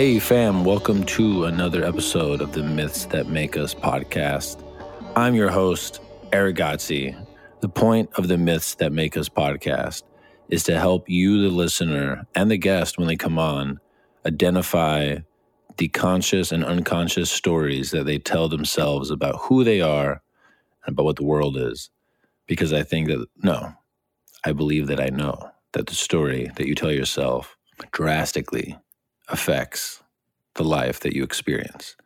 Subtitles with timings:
[0.00, 4.64] Hey, fam, welcome to another episode of the Myths That Make Us podcast.
[5.14, 6.00] I'm your host,
[6.32, 7.14] Erick Godsey.
[7.60, 10.04] The point of the Myths That Make Us podcast
[10.48, 13.78] is to help you, the listener, and the guest when they come on,
[14.24, 15.18] identify
[15.76, 20.22] the conscious and unconscious stories that they tell themselves about who they are
[20.86, 21.90] and about what the world is.
[22.46, 23.74] Because I think that, no,
[24.46, 27.54] I believe that I know that the story that you tell yourself
[27.92, 28.78] drastically
[29.30, 30.02] affects
[30.54, 31.96] the life that you experience.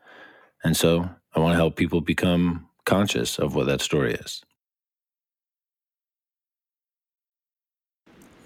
[0.64, 4.42] And so I want to help people become conscious of what that story is.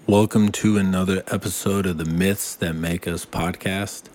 [0.07, 4.05] Welcome to another episode of the Myths That Make Us podcast.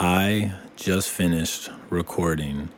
[0.00, 2.70] I just finished recording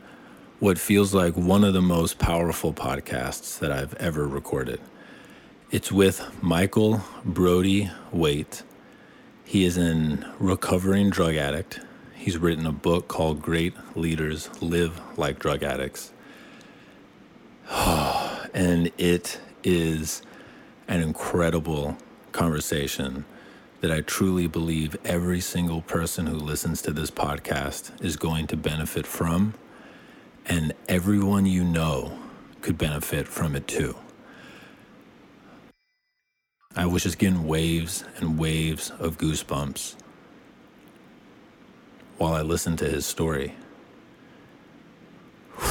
[0.59, 4.81] what feels like one of the most powerful podcasts that I've ever recorded.
[5.71, 8.63] It's with Michael Brody Waite.
[9.49, 11.79] He is an recovering drug addict.
[12.13, 16.11] He's written a book called Great Leaders Live Like Drug Addicts.
[17.73, 20.21] and it is
[20.87, 21.97] an incredible
[22.31, 23.25] conversation
[23.81, 28.55] that I truly believe every single person who listens to this podcast is going to
[28.55, 29.55] benefit from.
[30.45, 32.19] And everyone you know
[32.61, 33.95] could benefit from it too.
[36.75, 39.95] I was just getting waves and waves of goosebumps
[42.19, 43.55] while I listened to his story.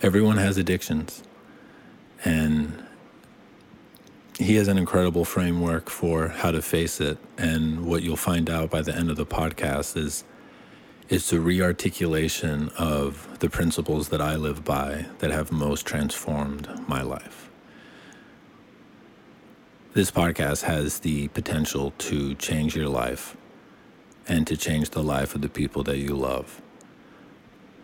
[0.00, 1.22] Everyone has addictions,
[2.24, 2.82] and
[4.38, 7.18] he has an incredible framework for how to face it.
[7.36, 10.24] And what you'll find out by the end of the podcast is
[11.10, 17.02] it's a rearticulation of the principles that I live by that have most transformed my
[17.02, 17.47] life
[19.94, 23.36] this podcast has the potential to change your life
[24.28, 26.60] and to change the life of the people that you love.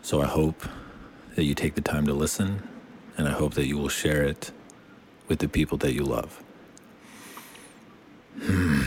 [0.01, 0.67] So I hope
[1.35, 2.61] that you take the time to listen,
[3.17, 4.51] and I hope that you will share it
[5.27, 6.43] with the people that you love.
[8.39, 8.83] Hmm.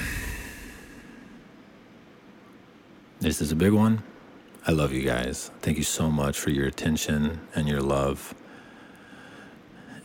[3.20, 4.04] This is a big one.
[4.66, 5.50] I love you guys.
[5.60, 8.34] Thank you so much for your attention and your love.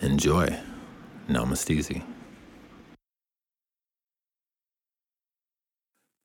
[0.01, 0.57] Enjoy.
[1.29, 2.03] Namaste.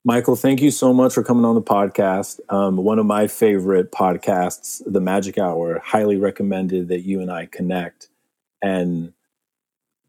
[0.08, 2.40] Michael, thank you so much for coming on the podcast.
[2.48, 7.44] Um, one of my favorite podcasts, The Magic Hour, highly recommended that you and I
[7.44, 8.08] connect.
[8.62, 9.12] And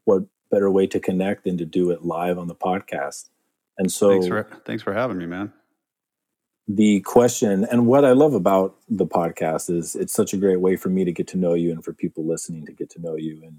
[0.04, 3.28] what better way to connect than to do it live on the podcast?
[3.76, 5.52] And so, thanks for, thanks for having me, man.
[6.66, 10.76] The question, and what I love about the podcast is it's such a great way
[10.76, 13.16] for me to get to know you and for people listening to get to know
[13.16, 13.42] you.
[13.44, 13.58] And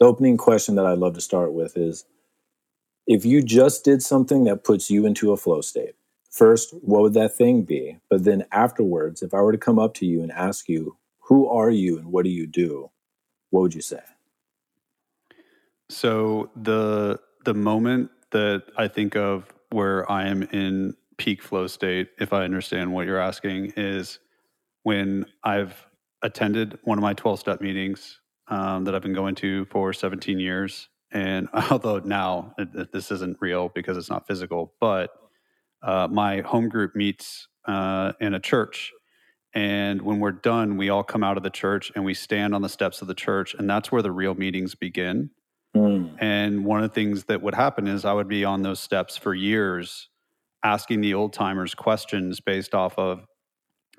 [0.00, 2.06] the opening question that I love to start with is
[3.06, 5.94] if you just did something that puts you into a flow state,
[6.30, 7.98] first, what would that thing be?
[8.10, 11.48] But then afterwards, if I were to come up to you and ask you, who
[11.48, 12.90] are you and what do you do?
[13.50, 14.00] What would you say?
[15.88, 22.08] So the the moment that I think of where I am in peak flow state,
[22.18, 24.18] if I understand what you're asking, is
[24.82, 25.86] when I've
[26.22, 30.40] attended one of my 12 step meetings um, that I've been going to for 17
[30.40, 32.54] years and although now
[32.92, 35.10] this isn't real because it's not physical, but
[35.82, 38.92] uh, my home group meets uh, in a church.
[39.54, 42.60] And when we're done, we all come out of the church and we stand on
[42.60, 43.54] the steps of the church.
[43.54, 45.30] And that's where the real meetings begin.
[45.74, 46.16] Mm.
[46.18, 49.16] And one of the things that would happen is I would be on those steps
[49.16, 50.10] for years
[50.62, 53.24] asking the old timers questions based off of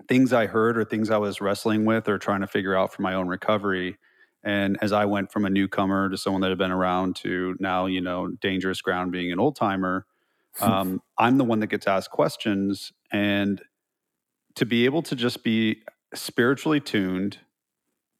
[0.07, 3.01] things I heard or things I was wrestling with or trying to figure out for
[3.01, 3.97] my own recovery.
[4.47, 7.85] And as I went from a newcomer to someone that had been around to now,
[7.85, 10.05] you know, dangerous ground being an old timer,
[10.61, 12.93] um, I'm the one that gets asked questions.
[13.11, 13.61] And
[14.55, 15.83] to be able to just be
[16.13, 17.39] spiritually tuned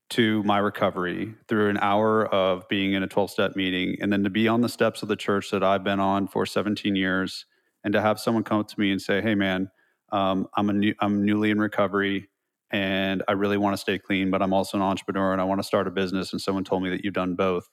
[0.09, 4.25] to my recovery through an hour of being in a 12 step meeting, and then
[4.25, 7.45] to be on the steps of the church that I've been on for 17 years,
[7.85, 9.71] and to have someone come up to me and say, Hey, man,
[10.11, 12.27] um, I'm, a new, I'm newly in recovery
[12.71, 15.59] and I really want to stay clean, but I'm also an entrepreneur and I want
[15.59, 16.33] to start a business.
[16.33, 17.69] And someone told me that you've done both.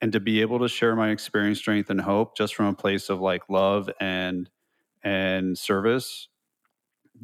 [0.00, 3.08] And to be able to share my experience, strength, and hope just from a place
[3.08, 4.50] of like love and
[5.02, 6.28] and service,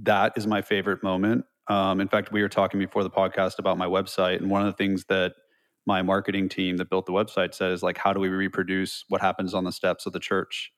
[0.02, 1.44] that is my favorite moment.
[1.68, 4.66] Um, in fact, we were talking before the podcast about my website, and one of
[4.66, 5.32] the things that
[5.86, 9.20] my marketing team that built the website said is like, how do we reproduce what
[9.20, 10.72] happens on the steps of the church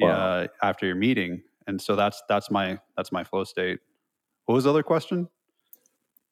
[0.00, 0.08] wow.
[0.08, 1.42] uh, after your meeting?
[1.66, 3.80] And so that's that's my that's my flow state.
[4.46, 5.28] What was the other question?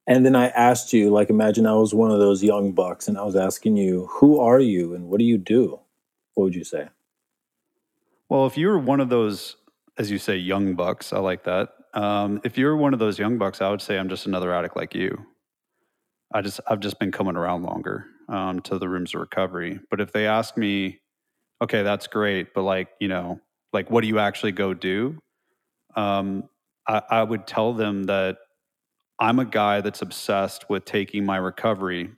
[0.06, 3.16] And then I asked you, like, imagine I was one of those young bucks and
[3.16, 5.80] I was asking you, who are you and what do you do?
[6.34, 6.88] What would you say?
[8.28, 9.56] Well, if you were one of those
[9.98, 11.12] as you say, young bucks.
[11.12, 11.70] I like that.
[11.94, 14.76] Um, if you're one of those young bucks, I would say I'm just another addict
[14.76, 15.26] like you.
[16.32, 19.78] I just I've just been coming around longer um, to the rooms of recovery.
[19.90, 21.00] But if they ask me,
[21.62, 23.40] okay, that's great, but like you know,
[23.72, 25.18] like what do you actually go do?
[25.94, 26.48] Um,
[26.88, 28.38] I, I would tell them that
[29.18, 32.10] I'm a guy that's obsessed with taking my recovery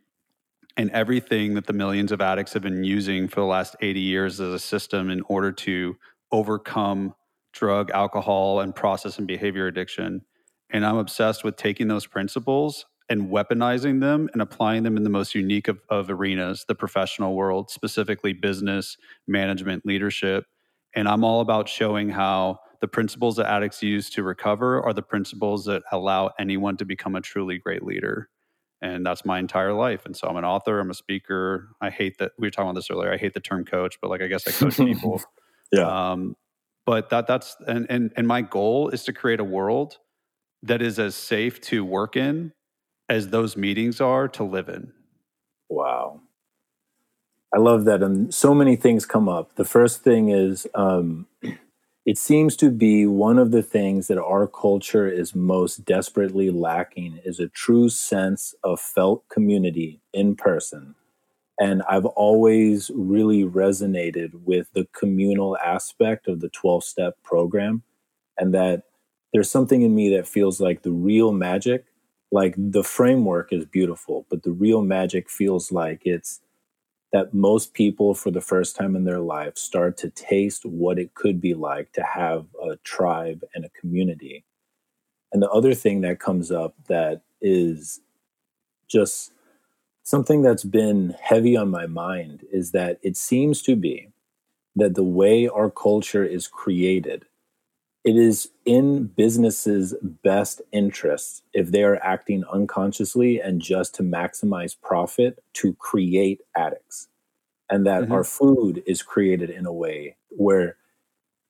[0.77, 4.41] and everything that the millions of addicts have been using for the last 80 years
[4.41, 5.97] as a system in order to
[6.33, 7.15] overcome
[7.53, 10.23] drug, alcohol, and process and behavior addiction.
[10.71, 15.11] And I'm obsessed with taking those principles and weaponizing them and applying them in the
[15.11, 18.97] most unique of, of arenas, the professional world, specifically business,
[19.27, 20.45] management, leadership.
[20.95, 25.03] And I'm all about showing how the principles that addicts use to recover are the
[25.03, 28.29] principles that allow anyone to become a truly great leader.
[28.83, 30.05] And that's my entire life.
[30.05, 31.71] And so I'm an author, I'm a speaker.
[31.81, 33.13] I hate that we were talking about this earlier.
[33.13, 35.23] I hate the term coach, but like I guess I coach people.
[35.73, 36.11] yeah.
[36.13, 36.37] Um,
[36.85, 39.99] but that that's and, and and my goal is to create a world
[40.63, 42.53] that is as safe to work in
[43.09, 44.93] as those meetings are to live in.
[45.69, 46.21] Wow.
[47.55, 48.03] I love that.
[48.03, 49.55] And so many things come up.
[49.55, 51.27] The first thing is um,
[52.07, 57.21] it seems to be one of the things that our culture is most desperately lacking
[57.25, 60.95] is a true sense of felt community in person.
[61.59, 67.83] And I've always really resonated with the communal aspect of the 12 step program,
[68.39, 68.85] and that
[69.33, 71.87] there's something in me that feels like the real magic
[72.33, 76.41] like the framework is beautiful, but the real magic feels like it's
[77.17, 81.15] that most people for the first time in their life start to taste what it
[81.15, 84.45] could be like to have a tribe and a community.
[85.33, 88.03] And the other thing that comes up that is
[88.87, 89.33] just
[90.03, 94.11] something that's been heavy on my mind is that it seems to be
[94.75, 97.25] that the way our culture is created
[98.07, 99.93] it is in businesses'
[100.23, 107.09] best interests if they are acting unconsciously and just to maximize profit to create addicts.
[107.69, 108.13] And that mm-hmm.
[108.13, 110.77] our food is created in a way where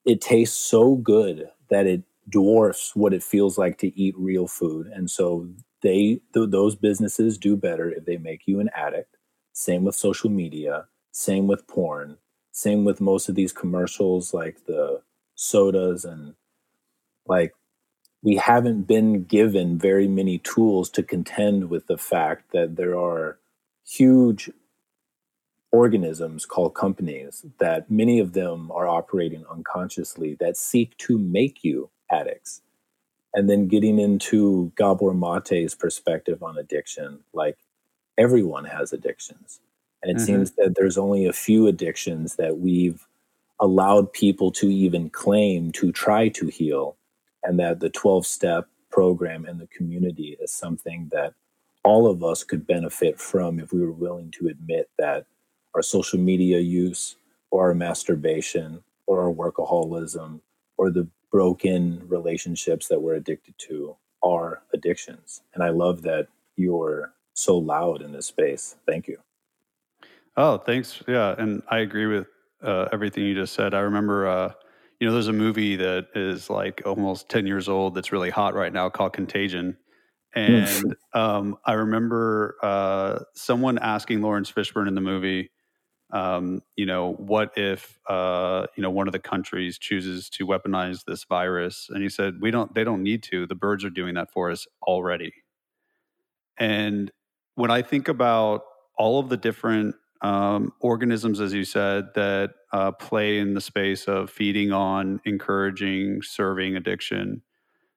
[0.03, 4.87] it tastes so good that it dwarfs what it feels like to eat real food.
[4.87, 5.47] And so
[5.83, 9.15] they th- those businesses do better if they make you an addict.
[9.53, 12.17] Same with social media, same with porn,
[12.51, 15.03] same with most of these commercials like the
[15.35, 16.33] sodas and
[17.27, 17.53] like
[18.23, 23.37] we haven't been given very many tools to contend with the fact that there are
[23.85, 24.49] huge
[25.71, 31.89] organisms called companies that many of them are operating unconsciously that seek to make you
[32.11, 32.61] addicts.
[33.33, 37.57] And then getting into Gabor Mate's perspective on addiction, like
[38.17, 39.59] everyone has addictions.
[40.01, 40.25] And it mm-hmm.
[40.25, 43.07] seems that there's only a few addictions that we've
[43.59, 46.95] allowed people to even claim to try to heal
[47.47, 51.33] and that the 12 step program and the community is something that
[51.83, 55.25] all of us could benefit from if we were willing to admit that
[55.73, 57.15] our social media use
[57.49, 60.41] or our masturbation or our workaholism
[60.77, 65.41] or the broken relationships that we're addicted to are addictions.
[65.53, 66.27] And I love that
[66.57, 68.75] you're so loud in this space.
[68.85, 69.19] Thank you.
[70.35, 71.01] Oh, thanks.
[71.07, 71.33] Yeah.
[71.37, 72.27] And I agree with
[72.61, 73.73] uh, everything you just said.
[73.73, 74.51] I remember uh,
[74.99, 78.55] you know, there's a movie that is like almost 10 years old that's really hot
[78.55, 79.77] right now called Contagion.
[80.35, 85.51] And um, I remember uh, someone asking Laurence Fishburne in the movie,
[86.11, 91.03] um, you know, what if, uh, you know, one of the countries chooses to weaponize
[91.05, 91.87] this virus?
[91.89, 93.45] And he said, we don't, they don't need to.
[93.45, 95.33] The birds are doing that for us already.
[96.57, 97.11] And
[97.55, 98.63] when I think about
[98.97, 104.05] all of the different um, organisms, as you said, that uh, play in the space
[104.07, 107.41] of feeding on, encouraging, serving addiction.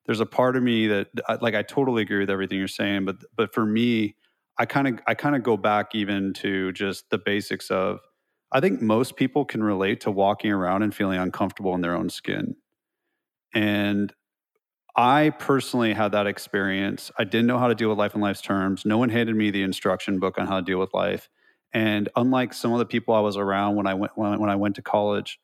[0.07, 1.09] There's a part of me that,
[1.41, 4.17] like, I totally agree with everything you're saying, but but for me,
[4.59, 8.00] I kind of I kind of go back even to just the basics of.
[8.53, 12.11] I think most people can relate to walking around and feeling uncomfortable in their own
[12.11, 12.57] skin,
[13.55, 14.12] and
[14.97, 17.11] I personally had that experience.
[17.19, 18.85] I didn't know how to deal with life in life's terms.
[18.85, 21.29] No one handed me the instruction book on how to deal with life.
[21.73, 24.77] And unlike some of the people I was around when I went when, I went
[24.77, 25.39] to college,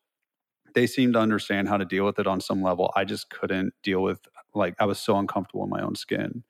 [0.75, 2.93] they seemed to understand how to deal with it on some level.
[2.97, 4.21] I just couldn't deal with
[4.55, 6.43] like I was so uncomfortable in my own skin.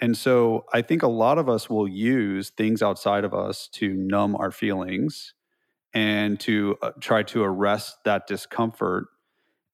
[0.00, 3.92] And so I think a lot of us will use things outside of us to
[3.92, 5.34] numb our feelings
[5.92, 9.06] and to uh, try to arrest that discomfort.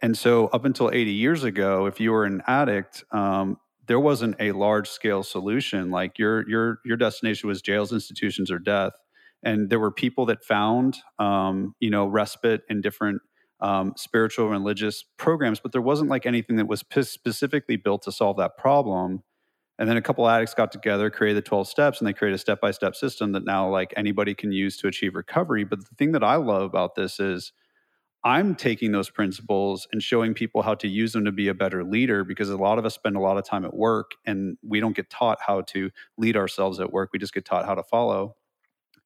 [0.02, 4.36] And so, up until 80 years ago, if you were an addict, um, there wasn't
[4.40, 5.90] a large scale solution.
[5.90, 8.92] Like your your your destination was jails, institutions, or death
[9.42, 13.20] and there were people that found um, you know respite in different
[13.60, 18.12] um, spiritual religious programs, but there wasn't like anything that was p- specifically built to
[18.12, 19.22] solve that problem.
[19.78, 22.38] And then a couple addicts got together, created the 12 steps, and they created a
[22.38, 25.64] step by step system that now like anybody can use to achieve recovery.
[25.64, 27.52] But the thing that I love about this is
[28.24, 31.84] I'm taking those principles and showing people how to use them to be a better
[31.84, 34.80] leader because a lot of us spend a lot of time at work and we
[34.80, 37.10] don't get taught how to lead ourselves at work.
[37.12, 38.34] We just get taught how to follow.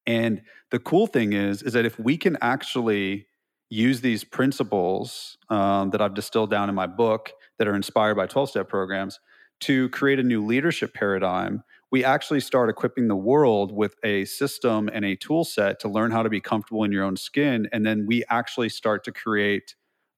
[0.06, 3.26] And the cool thing is, is that if we can actually
[3.68, 8.26] use these principles um, that I've distilled down in my book that are inspired by
[8.26, 9.20] 12 step programs
[9.60, 14.88] to create a new leadership paradigm, we actually start equipping the world with a system
[14.92, 17.68] and a tool set to learn how to be comfortable in your own skin.
[17.72, 19.74] And then we actually start to create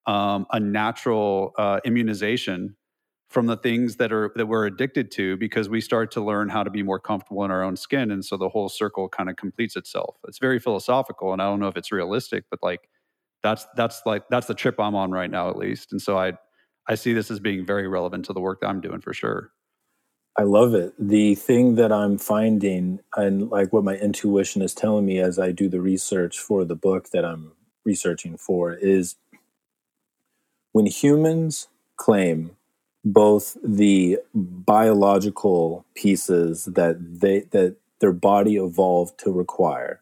[0.07, 2.77] um, a natural uh, immunization
[3.33, 6.63] from the things that are that we're addicted to because we start to learn how
[6.63, 8.11] to be more comfortable in our own skin.
[8.11, 10.17] And so the whole circle kind of completes itself.
[10.29, 12.89] It's very philosophical and i don't know if it's realistic but like
[13.43, 15.93] that's that's like that's the trip i'm on right now at least.
[15.93, 16.33] And so i
[16.89, 19.51] i see this as being very relevant to the work that i'm doing for sure.
[20.39, 20.95] I love it.
[20.99, 25.53] The thing that i'm finding and like what my intuition is telling me as i
[25.53, 27.53] do the research for the book that i'm
[27.85, 29.17] researching for is
[30.73, 32.57] when humans claim
[33.05, 40.01] both the biological pieces that they that their body evolved to require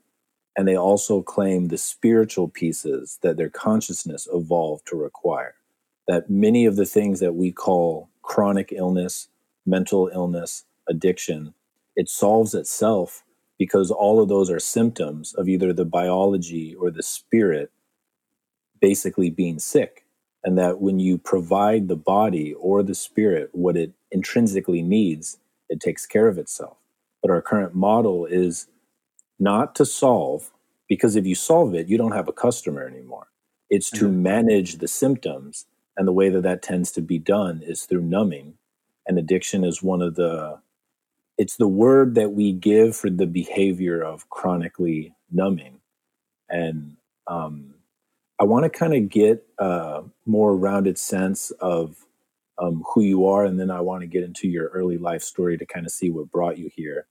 [0.57, 5.54] and they also claim the spiritual pieces that their consciousness evolved to require.
[6.09, 9.28] That many of the things that we call chronic illness
[9.66, 11.54] mental illness addiction
[11.97, 13.25] it solves itself
[13.59, 17.71] because all of those are symptoms of either the biology or the spirit
[18.80, 20.04] basically being sick
[20.44, 25.80] and that when you provide the body or the spirit what it intrinsically needs, it
[25.80, 26.76] takes care of itself.
[27.23, 28.66] But our current model is
[29.38, 30.50] not to solve,
[30.88, 33.28] because if you solve it, you don't have a customer anymore.
[33.68, 34.23] It's to mm-hmm.
[34.23, 35.66] manage the symptoms.
[35.97, 38.54] And the way that that tends to be done is through numbing.
[39.06, 40.59] And addiction is one of the,
[41.37, 45.80] it's the word that we give for the behavior of chronically numbing.
[46.49, 47.69] And um,
[48.40, 52.06] I want to kind of get a more rounded sense of
[52.59, 55.59] um, who you are, and then I want to get into your early life story
[55.59, 57.06] to kind of see what brought you here.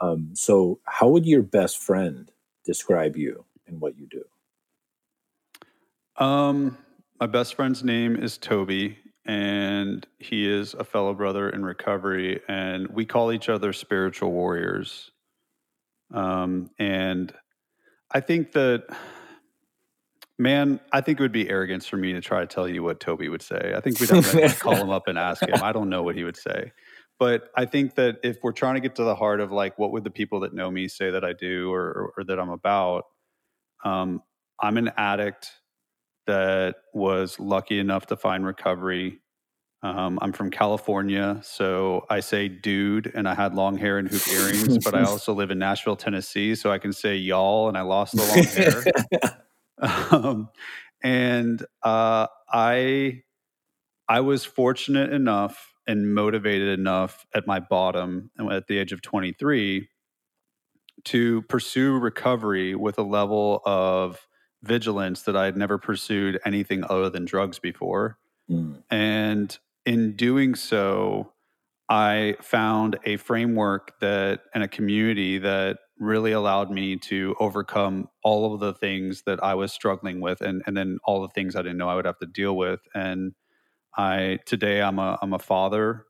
[0.00, 2.30] Um, so, how would your best friend
[2.64, 4.24] describe you and what you do?
[6.24, 6.78] Um,
[7.20, 12.88] my best friend's name is Toby, and he is a fellow brother in recovery, and
[12.88, 15.10] we call each other spiritual warriors.
[16.12, 17.32] Um, and
[18.10, 18.86] I think that
[20.38, 23.00] Man, I think it would be arrogance for me to try to tell you what
[23.00, 23.74] Toby would say.
[23.76, 25.62] I think we'd have to call him up and ask him.
[25.62, 26.72] I don't know what he would say.
[27.18, 29.92] But I think that if we're trying to get to the heart of like, what
[29.92, 32.48] would the people that know me say that I do or, or, or that I'm
[32.48, 33.04] about?
[33.84, 34.22] Um,
[34.60, 35.52] I'm an addict
[36.26, 39.18] that was lucky enough to find recovery.
[39.84, 44.26] Um, I'm from California, so I say dude, and I had long hair and hoop
[44.28, 47.82] earrings, but I also live in Nashville, Tennessee, so I can say y'all, and I
[47.82, 49.42] lost the long hair.
[49.82, 50.48] Um,
[51.02, 53.22] and uh, I
[54.08, 59.88] I was fortunate enough and motivated enough at my bottom at the age of 23
[61.04, 64.26] to pursue recovery with a level of
[64.62, 68.18] vigilance that I had never pursued anything other than drugs before.
[68.48, 68.82] Mm.
[68.90, 71.32] And in doing so,
[71.88, 78.52] I found a framework that and a community that really allowed me to overcome all
[78.52, 81.62] of the things that I was struggling with and and then all the things I
[81.62, 82.80] didn't know I would have to deal with.
[82.94, 83.32] And
[83.96, 86.06] I today I'm a I'm a father.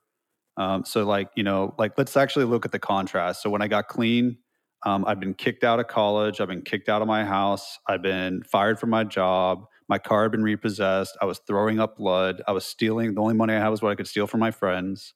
[0.56, 3.42] Um, so like you know like let's actually look at the contrast.
[3.42, 4.38] So when I got clean
[4.84, 6.40] um, I've been kicked out of college.
[6.40, 7.78] I've been kicked out of my house.
[7.86, 9.64] I've been fired from my job.
[9.88, 11.16] My car had been repossessed.
[11.20, 12.42] I was throwing up blood.
[12.48, 14.50] I was stealing the only money I had was what I could steal from my
[14.50, 15.14] friends.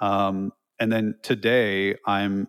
[0.00, 2.48] Um, and then today I'm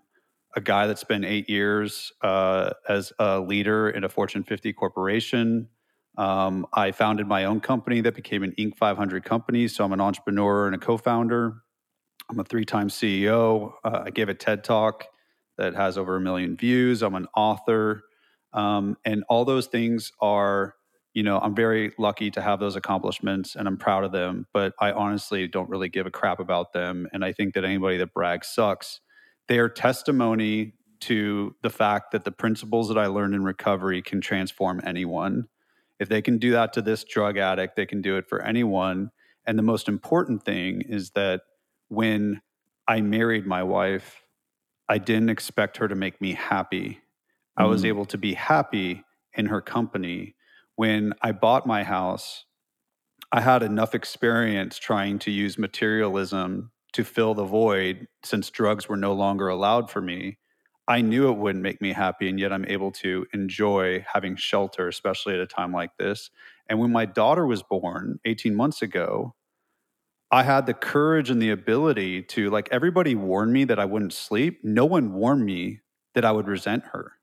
[0.55, 5.67] a guy that spent eight years uh, as a leader in a Fortune 50 corporation.
[6.17, 8.77] Um, I founded my own company that became an Inc.
[8.77, 9.67] 500 company.
[9.67, 11.63] So I'm an entrepreneur and a co founder.
[12.29, 13.73] I'm a three time CEO.
[13.83, 15.05] Uh, I gave a TED talk
[15.57, 17.01] that has over a million views.
[17.01, 18.03] I'm an author.
[18.53, 20.75] Um, and all those things are,
[21.13, 24.73] you know, I'm very lucky to have those accomplishments and I'm proud of them, but
[24.79, 27.07] I honestly don't really give a crap about them.
[27.11, 28.99] And I think that anybody that brags sucks
[29.47, 34.21] they are testimony to the fact that the principles that I learned in recovery can
[34.21, 35.47] transform anyone.
[35.99, 39.11] If they can do that to this drug addict, they can do it for anyone.
[39.45, 41.41] And the most important thing is that
[41.89, 42.41] when
[42.87, 44.23] I married my wife,
[44.87, 47.01] I didn't expect her to make me happy.
[47.59, 47.63] Mm.
[47.63, 47.87] I was mm.
[47.87, 49.03] able to be happy
[49.35, 50.35] in her company,
[50.75, 52.45] when I bought my house,
[53.31, 58.97] I had enough experience trying to use materialism to fill the void since drugs were
[58.97, 60.37] no longer allowed for me.
[60.87, 64.87] I knew it wouldn't make me happy, and yet I'm able to enjoy having shelter,
[64.87, 66.29] especially at a time like this.
[66.69, 69.35] And when my daughter was born 18 months ago,
[70.31, 74.13] I had the courage and the ability to, like, everybody warned me that I wouldn't
[74.13, 74.59] sleep.
[74.63, 75.81] No one warned me
[76.15, 77.13] that I would resent her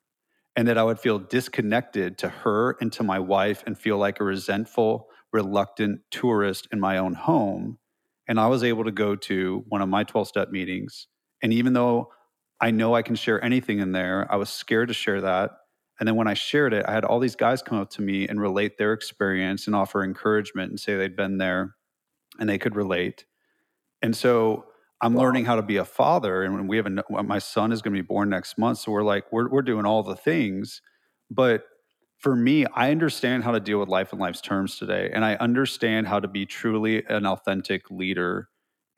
[0.57, 4.21] and that I would feel disconnected to her and to my wife and feel like
[4.21, 7.79] a resentful, reluctant tourist in my own home.
[8.29, 11.07] And I was able to go to one of my 12 step meetings.
[11.43, 12.11] And even though
[12.61, 15.53] I know I can share anything in there, I was scared to share that.
[15.99, 18.27] And then when I shared it, I had all these guys come up to me
[18.27, 21.75] and relate their experience and offer encouragement and say they'd been there
[22.39, 23.25] and they could relate.
[24.03, 24.65] And so
[25.03, 25.23] I'm wow.
[25.23, 27.95] learning how to be a father, and when we have a, my son is going
[27.95, 28.79] to be born next month.
[28.79, 30.83] So we're like, we're we're doing all the things,
[31.31, 31.65] but
[32.21, 35.37] for me, I understand how to deal with life and life's terms today, and I
[35.37, 38.49] understand how to be truly an authentic leader.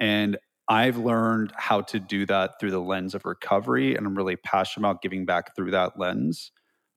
[0.00, 0.38] And
[0.68, 4.88] I've learned how to do that through the lens of recovery, and I'm really passionate
[4.88, 6.50] about giving back through that lens.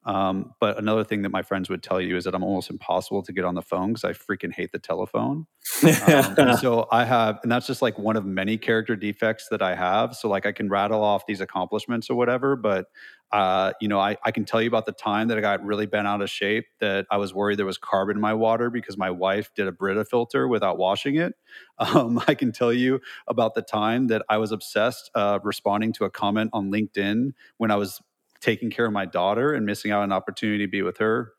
[0.05, 3.23] Um, but another thing that my friends would tell you is that I'm almost impossible
[3.23, 5.47] to get on the phone because I freaking hate the telephone.
[5.83, 9.75] Um, so I have, and that's just like one of many character defects that I
[9.75, 10.15] have.
[10.15, 12.85] So like I can rattle off these accomplishments or whatever, but
[13.31, 15.87] uh, you know, I, I can tell you about the time that I got really
[15.87, 18.97] bent out of shape that I was worried there was carbon in my water because
[18.97, 21.33] my wife did a Brita filter without washing it.
[21.77, 26.05] Um, I can tell you about the time that I was obsessed uh, responding to
[26.05, 28.01] a comment on LinkedIn when I was
[28.45, 31.33] taking care of my daughter and missing out on an opportunity to be with her.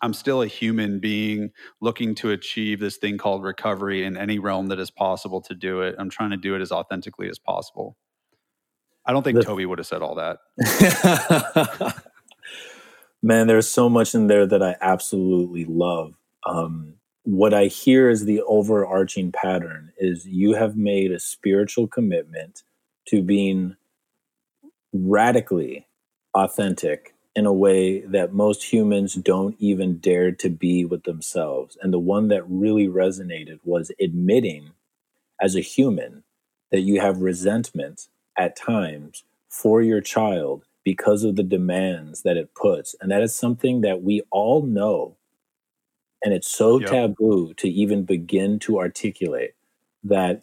[0.00, 1.50] I'm still a human being
[1.82, 5.82] looking to achieve this thing called recovery in any realm that is possible to do
[5.82, 5.94] it.
[5.98, 7.96] I'm trying to do it as authentically as possible.
[9.04, 10.38] I don't think the, Toby would have said all that.
[13.22, 16.14] Man, there's so much in there that I absolutely love.
[16.46, 22.62] Um, what I hear is the overarching pattern is you have made a spiritual commitment
[23.08, 23.76] to being
[24.92, 25.86] radically
[26.36, 31.76] authentic in a way that most humans don't even dare to be with themselves.
[31.82, 34.70] And the one that really resonated was admitting
[35.40, 36.22] as a human
[36.70, 42.54] that you have resentment at times for your child because of the demands that it
[42.54, 42.94] puts.
[43.00, 45.16] And that is something that we all know.
[46.22, 46.90] And it's so yep.
[46.90, 49.54] taboo to even begin to articulate
[50.04, 50.42] that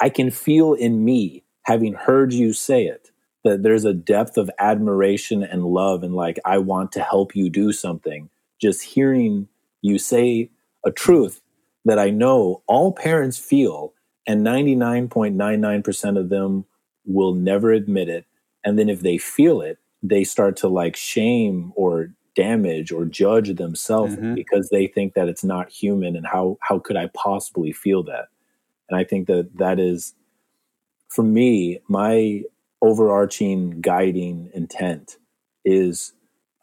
[0.00, 3.10] I can feel in me, having heard you say it,
[3.48, 7.48] that there's a depth of admiration and love and like I want to help you
[7.48, 8.28] do something.
[8.60, 9.48] Just hearing
[9.80, 10.50] you say
[10.84, 11.40] a truth
[11.84, 13.94] that I know all parents feel
[14.26, 16.66] and 99.99% of them
[17.06, 18.26] will never admit it
[18.64, 23.54] and then if they feel it they start to like shame or damage or judge
[23.56, 24.34] themselves mm-hmm.
[24.34, 28.26] because they think that it's not human and how how could I possibly feel that
[28.90, 30.14] and I think that that is
[31.08, 32.42] for me my
[32.82, 35.16] overarching guiding intent
[35.64, 36.12] is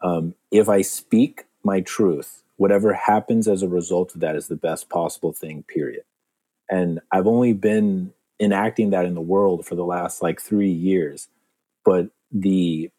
[0.02, 4.56] um, if I speak my truth, whatever happens as a result of that is the
[4.56, 6.04] best possible thing, period.
[6.70, 11.28] And I've only been enacting that in the world for the last like three years,
[11.84, 12.90] but the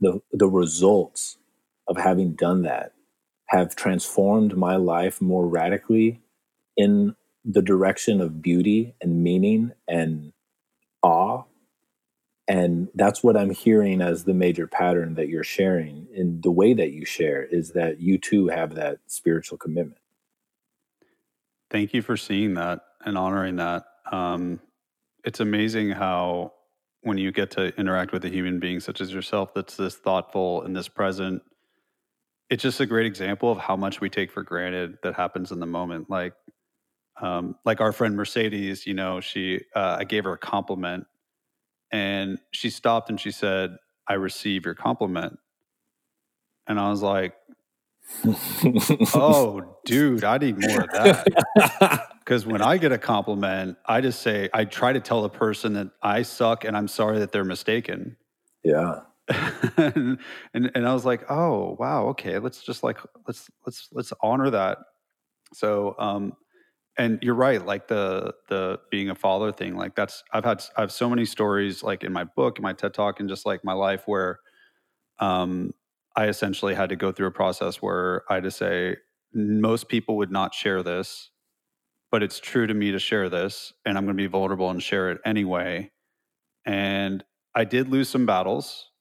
[0.00, 1.38] the the results
[1.88, 2.92] of having done that
[3.46, 6.20] have transformed my life more radically
[6.76, 10.31] in the direction of beauty and meaning and
[12.52, 16.74] and that's what i'm hearing as the major pattern that you're sharing in the way
[16.74, 19.98] that you share is that you too have that spiritual commitment.
[21.70, 23.84] Thank you for seeing that and honoring that.
[24.10, 24.60] Um,
[25.24, 26.52] it's amazing how
[27.00, 30.62] when you get to interact with a human being such as yourself that's this thoughtful
[30.62, 31.42] and this present
[32.50, 35.58] it's just a great example of how much we take for granted that happens in
[35.58, 36.10] the moment.
[36.10, 36.34] Like
[37.22, 41.06] um, like our friend mercedes you know she uh, i gave her a compliment
[41.92, 43.76] and she stopped and she said,
[44.08, 45.38] I receive your compliment.
[46.66, 47.34] And I was like,
[49.14, 52.08] oh, dude, I need more of that.
[52.22, 55.72] Because when I get a compliment, I just say, I try to tell the person
[55.72, 58.16] that I suck and I'm sorry that they're mistaken.
[58.62, 59.00] Yeah.
[59.76, 60.18] and,
[60.54, 64.50] and and I was like, oh wow, okay, let's just like let's let's let's honor
[64.50, 64.78] that.
[65.52, 66.34] So um
[66.98, 70.80] and you're right like the the being a father thing like that's i've had i
[70.80, 73.64] have so many stories like in my book in my ted talk and just like
[73.64, 74.40] my life where
[75.18, 75.72] um
[76.16, 78.96] i essentially had to go through a process where i had to say
[79.34, 81.30] most people would not share this
[82.10, 84.82] but it's true to me to share this and i'm going to be vulnerable and
[84.82, 85.90] share it anyway.
[86.66, 87.24] And
[87.54, 88.91] i did lose some battles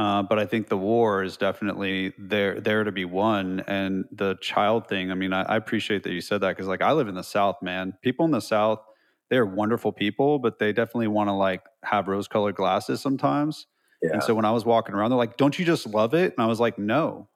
[0.00, 4.34] Uh, but I think the war is definitely there there to be won, and the
[4.40, 5.10] child thing.
[5.10, 7.22] I mean, I, I appreciate that you said that because, like, I live in the
[7.22, 7.92] South, man.
[8.00, 8.80] People in the South,
[9.28, 13.66] they're wonderful people, but they definitely want to like have rose colored glasses sometimes.
[14.02, 14.12] Yeah.
[14.14, 16.42] And so when I was walking around, they're like, "Don't you just love it?" And
[16.42, 17.28] I was like, "No."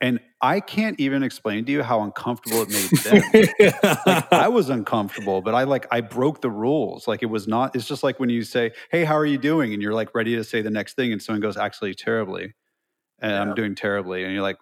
[0.00, 3.92] And I can't even explain to you how uncomfortable it made them.
[4.06, 7.06] like, I was uncomfortable, but I like I broke the rules.
[7.06, 7.76] Like it was not.
[7.76, 10.36] It's just like when you say, "Hey, how are you doing?" and you're like ready
[10.36, 12.54] to say the next thing, and someone goes, "Actually, terribly,"
[13.20, 13.42] and yeah.
[13.42, 14.56] I'm doing terribly, and you're like,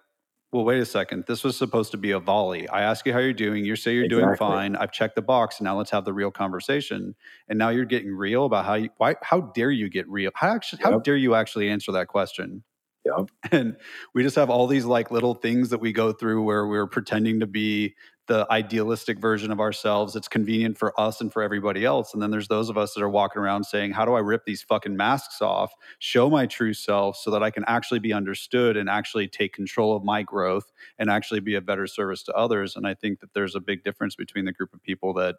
[0.51, 1.23] "Well, wait a second.
[1.25, 2.67] This was supposed to be a volley.
[2.67, 3.63] I ask you how you're doing.
[3.63, 4.25] You say you're exactly.
[4.25, 4.75] doing fine.
[4.75, 5.61] I've checked the box.
[5.61, 7.15] Now let's have the real conversation.
[7.47, 8.89] And now you're getting real about how you.
[8.97, 9.15] Why?
[9.21, 10.31] How dare you get real?
[10.35, 10.81] How actually?
[10.83, 10.91] Yep.
[10.91, 12.63] How dare you actually answer that question?
[13.05, 13.23] Yeah.
[13.51, 13.77] And
[14.13, 17.39] we just have all these like little things that we go through where we're pretending
[17.39, 17.95] to be
[18.27, 20.15] the idealistic version of ourselves.
[20.15, 22.13] It's convenient for us and for everybody else.
[22.13, 24.45] And then there's those of us that are walking around saying, How do I rip
[24.45, 28.77] these fucking masks off, show my true self so that I can actually be understood
[28.77, 32.75] and actually take control of my growth and actually be a better service to others?
[32.75, 35.37] And I think that there's a big difference between the group of people that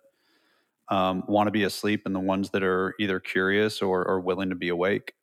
[0.89, 4.51] um, want to be asleep and the ones that are either curious or, or willing
[4.51, 5.15] to be awake.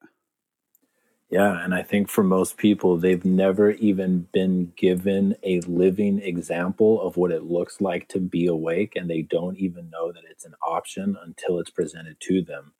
[1.29, 7.01] Yeah, and I think for most people, they've never even been given a living example
[7.01, 10.45] of what it looks like to be awake, and they don't even know that it's
[10.45, 12.71] an option until it's presented to them.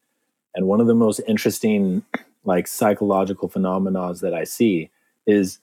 [0.56, 2.04] And one of the most interesting,
[2.46, 4.92] like psychological phenomena that I see
[5.26, 5.60] is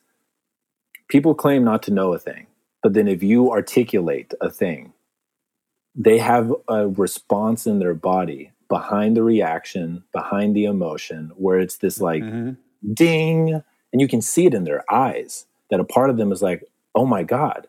[1.09, 2.49] people claim not to know a thing,
[2.83, 4.93] but then if you articulate a thing,
[5.95, 11.79] they have a response in their body behind the reaction, behind the emotion, where it's
[11.79, 12.53] this like mm-hmm
[12.93, 16.43] ding, and you can see it in their eyes that a part of them is
[16.43, 17.67] like, oh my God,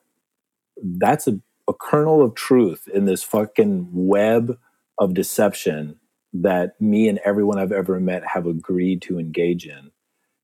[0.82, 4.58] that's a, a kernel of truth in this fucking web
[4.97, 5.99] of deception
[6.34, 9.91] that me and everyone I've ever met have agreed to engage in.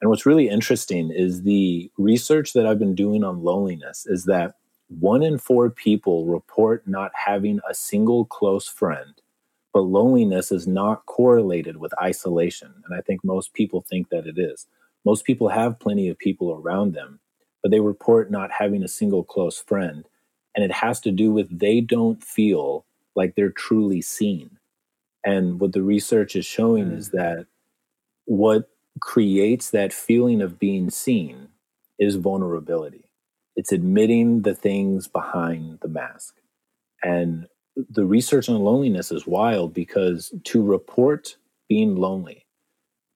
[0.01, 4.55] And what's really interesting is the research that I've been doing on loneliness is that
[4.87, 9.13] one in four people report not having a single close friend
[9.73, 12.73] but loneliness is not correlated with isolation.
[12.85, 14.67] And I think most people think that it is.
[15.05, 17.19] Most people have plenty of people around them,
[17.61, 20.05] but they report not having a single close friend.
[20.55, 24.57] And it has to do with they don't feel like they're truly seen.
[25.23, 26.97] And what the research is showing mm.
[26.97, 27.45] is that
[28.25, 31.47] what creates that feeling of being seen
[31.99, 33.05] is vulnerability.
[33.55, 36.35] It's admitting the things behind the mask.
[37.03, 41.37] And the research on loneliness is wild because to report
[41.69, 42.45] being lonely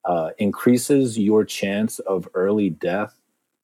[0.06, 3.20] uh, increases your chance of early death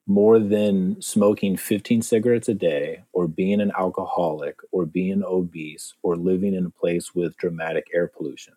[0.08, 6.16] more than smoking 15 cigarettes a day or being an alcoholic or being obese or
[6.16, 8.54] living in a place with dramatic air pollution.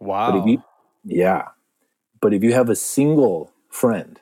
[0.00, 0.32] Wow.
[0.32, 0.62] But if you,
[1.04, 1.48] yeah.
[2.20, 4.18] But if you have a single friend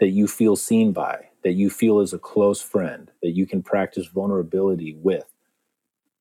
[0.00, 3.62] that you feel seen by, that you feel is a close friend, that you can
[3.62, 5.26] practice vulnerability with,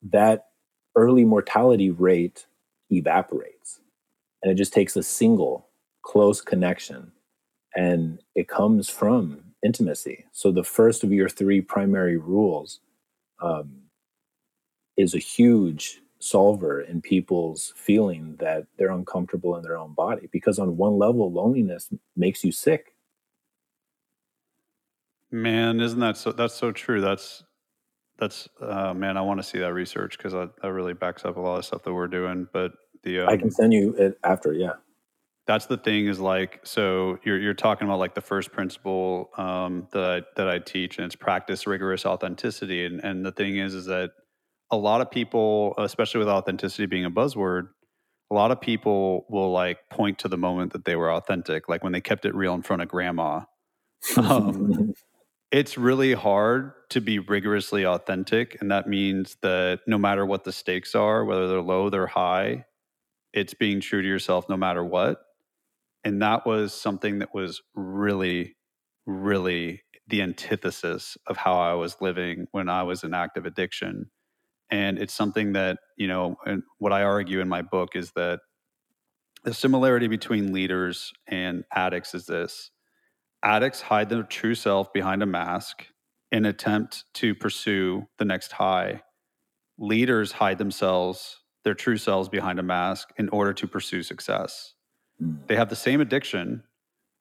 [0.01, 0.47] that
[0.95, 2.45] early mortality rate
[2.91, 3.79] evaporates.
[4.41, 5.67] And it just takes a single
[6.03, 7.11] close connection.
[7.75, 10.25] And it comes from intimacy.
[10.31, 12.79] So the first of your three primary rules
[13.41, 13.83] um,
[14.97, 20.29] is a huge solver in people's feeling that they're uncomfortable in their own body.
[20.31, 22.93] Because on one level, loneliness makes you sick.
[25.31, 26.31] Man, isn't that so?
[26.31, 27.01] That's so true.
[27.01, 27.43] That's
[28.23, 31.41] that's uh, man, I want to see that research because that really backs up a
[31.41, 32.47] lot of stuff that we're doing.
[32.51, 32.71] But
[33.03, 34.73] the um, I can send you it after, yeah.
[35.45, 39.87] That's the thing is like so you're you're talking about like the first principle um,
[39.91, 43.73] that I, that I teach and it's practice rigorous authenticity and and the thing is
[43.73, 44.11] is that
[44.71, 47.67] a lot of people especially with authenticity being a buzzword
[48.31, 51.83] a lot of people will like point to the moment that they were authentic like
[51.83, 53.41] when they kept it real in front of grandma
[54.17, 54.93] um,
[55.53, 58.59] it's really hard to be rigorously authentic.
[58.59, 62.65] And that means that no matter what the stakes are, whether they're low, they're high,
[63.33, 65.19] it's being true to yourself no matter what.
[66.03, 68.55] And that was something that was really,
[69.05, 74.09] really the antithesis of how I was living when I was in active addiction.
[74.71, 78.39] And it's something that, you know, and what I argue in my book is that
[79.43, 82.71] the similarity between leaders and addicts is this
[83.43, 85.85] addicts hide their true self behind a mask
[86.31, 89.01] in attempt to pursue the next high.
[89.77, 94.73] Leaders hide themselves, their true selves behind a mask in order to pursue success.
[95.21, 95.47] Mm.
[95.47, 96.63] They have the same addiction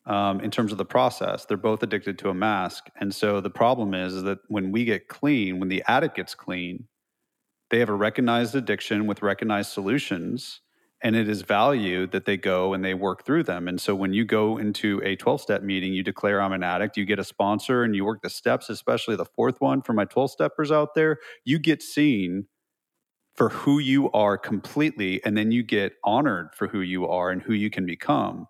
[0.07, 1.45] um, in terms of the process.
[1.45, 2.87] They're both addicted to a mask.
[2.99, 6.35] And so the problem is, is that when we get clean, when the addict gets
[6.35, 6.89] clean,
[7.71, 10.61] they have a recognized addiction with recognized solutions
[11.03, 13.67] and it is valued that they go and they work through them.
[13.67, 16.97] And so when you go into a 12 step meeting, you declare I'm an addict,
[16.97, 20.05] you get a sponsor and you work the steps, especially the fourth one for my
[20.05, 22.47] 12 steppers out there, you get seen
[23.35, 25.25] for who you are completely.
[25.25, 28.47] And then you get honored for who you are and who you can become.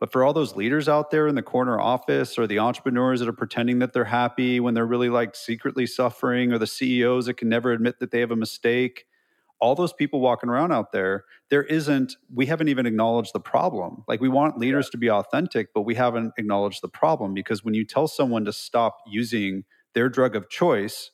[0.00, 3.28] But for all those leaders out there in the corner office or the entrepreneurs that
[3.28, 7.34] are pretending that they're happy when they're really like secretly suffering, or the CEOs that
[7.34, 9.04] can never admit that they have a mistake,
[9.62, 14.02] all those people walking around out there, there isn't, we haven't even acknowledged the problem.
[14.08, 14.90] Like we want leaders yeah.
[14.90, 18.52] to be authentic, but we haven't acknowledged the problem because when you tell someone to
[18.52, 19.62] stop using
[19.94, 21.12] their drug of choice,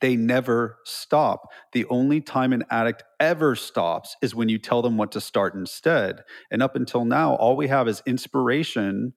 [0.00, 1.48] they never stop.
[1.72, 5.54] The only time an addict ever stops is when you tell them what to start
[5.54, 6.24] instead.
[6.50, 9.14] And up until now, all we have is inspiration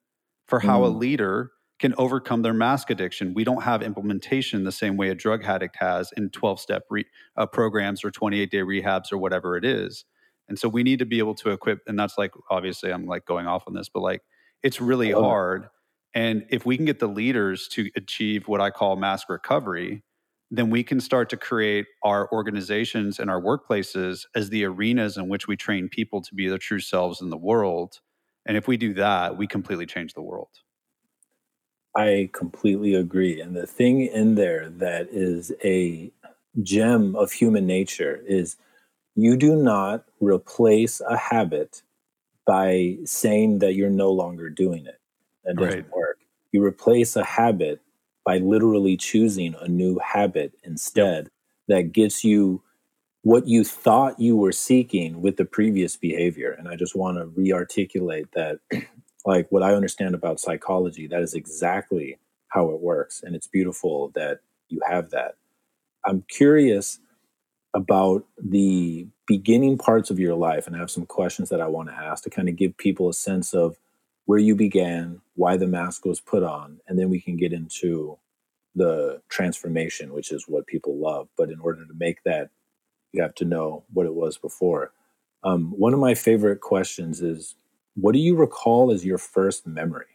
[0.47, 0.85] for how mm.
[0.85, 3.33] a leader can overcome their mask addiction.
[3.33, 7.07] We don't have implementation the same way a drug addict has in 12 step re-
[7.35, 10.05] uh, programs or 28 day rehabs or whatever it is.
[10.47, 13.25] And so we need to be able to equip, and that's like, obviously, I'm like
[13.25, 14.21] going off on this, but like,
[14.61, 15.23] it's really oh.
[15.23, 15.69] hard.
[16.13, 20.03] And if we can get the leaders to achieve what I call mask recovery,
[20.51, 25.29] then we can start to create our organizations and our workplaces as the arenas in
[25.29, 28.01] which we train people to be their true selves in the world.
[28.45, 30.49] And if we do that, we completely change the world.
[31.95, 33.41] I completely agree.
[33.41, 36.11] And the thing in there that is a
[36.61, 38.57] gem of human nature is
[39.15, 41.81] you do not replace a habit
[42.45, 44.99] by saying that you're no longer doing it.
[45.43, 45.91] That doesn't right.
[45.91, 46.19] work.
[46.51, 47.81] You replace a habit
[48.25, 51.29] by literally choosing a new habit instead
[51.67, 52.61] that gets you
[53.23, 56.51] what you thought you were seeking with the previous behavior.
[56.51, 58.59] And I just want to re articulate that
[59.25, 63.21] like what I understand about psychology, that is exactly how it works.
[63.23, 65.35] And it's beautiful that you have that.
[66.05, 66.99] I'm curious
[67.73, 71.89] about the beginning parts of your life, and I have some questions that I want
[71.89, 73.77] to ask to kind of give people a sense of
[74.25, 78.17] where you began, why the mask was put on, and then we can get into
[78.75, 81.27] the transformation, which is what people love.
[81.37, 82.49] But in order to make that,
[83.11, 84.91] you have to know what it was before.
[85.43, 87.55] Um, one of my favorite questions is
[87.95, 90.05] what do you recall as your first memory?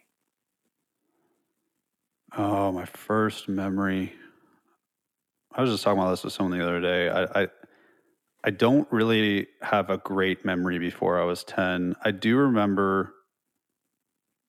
[2.37, 4.13] Oh, my first memory.
[5.51, 7.09] I was just talking about this with someone the other day.
[7.09, 7.47] I, I,
[8.43, 11.95] I don't really have a great memory before I was 10.
[12.03, 13.13] I do remember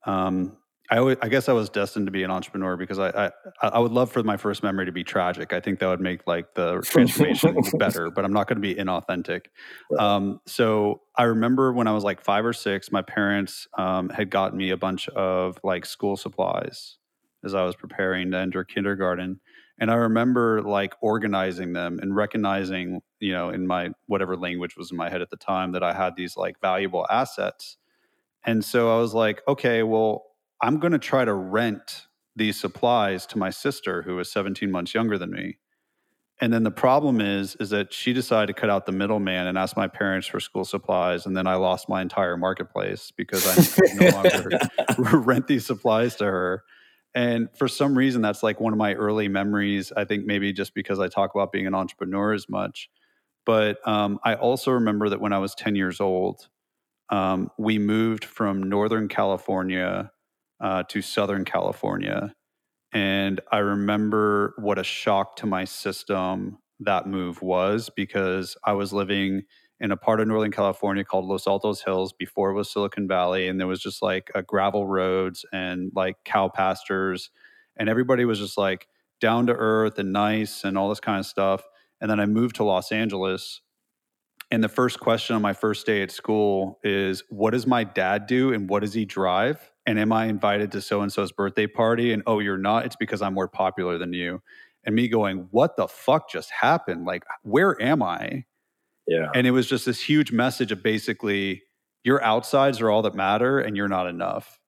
[0.05, 0.58] um,
[0.91, 3.27] I, always, I guess I was destined to be an entrepreneur because I,
[3.63, 5.53] I, I would love for my first memory to be tragic.
[5.53, 8.75] I think that would make like the transformation better, but I'm not going to be
[8.75, 9.47] inauthentic.
[9.91, 10.01] Right.
[10.01, 14.31] Um, so I remember when I was like five or six, my parents um, had
[14.31, 16.97] gotten me a bunch of like school supplies
[17.45, 19.41] as I was preparing to enter kindergarten,
[19.79, 24.91] and I remember like organizing them and recognizing, you know, in my whatever language was
[24.91, 27.77] in my head at the time that I had these like valuable assets.
[28.45, 30.25] And so I was like, okay, well,
[30.61, 34.95] I'm going to try to rent these supplies to my sister who is 17 months
[34.95, 35.59] younger than me.
[36.41, 39.59] And then the problem is is that she decided to cut out the middleman and
[39.59, 43.85] ask my parents for school supplies and then I lost my entire marketplace because I
[43.95, 44.51] no longer
[45.19, 46.63] rent these supplies to her.
[47.15, 49.93] And for some reason that's like one of my early memories.
[49.97, 52.89] I think maybe just because I talk about being an entrepreneur as much.
[53.45, 56.49] But um, I also remember that when I was 10 years old,
[57.11, 60.13] um, we moved from Northern California
[60.61, 62.35] uh, to Southern California.
[62.93, 68.93] And I remember what a shock to my system that move was because I was
[68.93, 69.43] living
[69.81, 73.49] in a part of Northern California called Los Altos Hills before it was Silicon Valley.
[73.49, 77.31] And there was just like gravel roads and like cow pastures.
[77.77, 78.89] And everybody was just like
[79.21, 81.63] down to earth and nice and all this kind of stuff.
[82.01, 83.61] And then I moved to Los Angeles.
[84.51, 88.27] And the first question on my first day at school is What does my dad
[88.27, 89.71] do and what does he drive?
[89.89, 92.13] And am I invited to so and so's birthday party?
[92.13, 92.85] And oh, you're not.
[92.85, 94.43] It's because I'm more popular than you.
[94.85, 97.07] And me going, what the fuck just happened?
[97.07, 98.45] Like, where am I?
[99.07, 99.31] Yeah.
[99.35, 101.63] And it was just this huge message of basically,
[102.05, 104.61] your outsides are all that matter and you're not enough.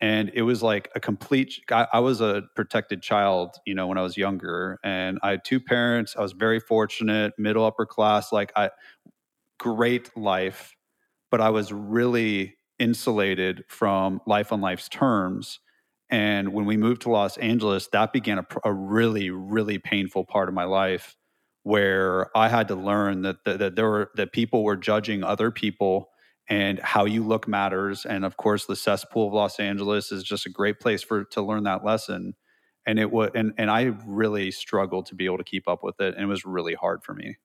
[0.00, 3.98] And it was like a complete, I, I was a protected child, you know, when
[3.98, 4.78] I was younger.
[4.84, 6.14] And I had two parents.
[6.16, 8.70] I was very fortunate, middle upper class, like I,
[9.58, 10.76] great life.
[11.32, 15.60] But I was really insulated from life on life's terms.
[16.10, 20.48] And when we moved to Los Angeles, that began a, a really, really painful part
[20.48, 21.16] of my life
[21.62, 25.52] where I had to learn that, that, that there were that people were judging other
[25.52, 26.10] people
[26.48, 28.04] and how you look matters.
[28.04, 31.40] And of course, the cesspool of Los Angeles is just a great place for to
[31.40, 32.34] learn that lesson.
[32.84, 36.00] And it was and, and I really struggled to be able to keep up with
[36.00, 36.14] it.
[36.14, 37.36] And it was really hard for me.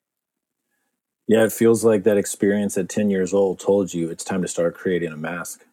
[1.27, 4.47] Yeah, it feels like that experience at 10 years old told you it's time to
[4.47, 5.65] start creating a mask.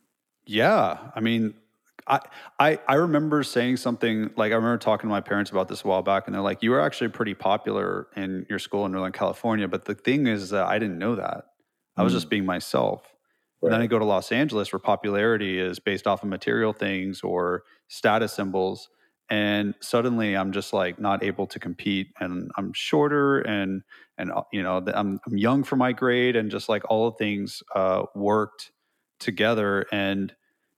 [0.47, 0.99] Yeah.
[1.15, 1.55] I mean,
[2.07, 2.21] I,
[2.59, 5.89] I I remember saying something like I remember talking to my parents about this a
[5.89, 9.13] while back, and they're like, "You were actually pretty popular in your school in Northern
[9.13, 11.47] California." But the thing is I didn't know that.
[11.97, 12.31] I was just mm.
[12.31, 13.15] being myself.
[13.63, 13.69] Right.
[13.69, 17.23] And then I go to Los Angeles, where popularity is based off of material things
[17.23, 18.91] or status symbols,
[19.31, 23.83] and suddenly I'm just like not able to compete, and I'm shorter, and
[24.19, 27.17] and uh, you know I'm I'm young for my grade, and just like all the
[27.17, 28.71] things uh, worked
[29.21, 30.35] together and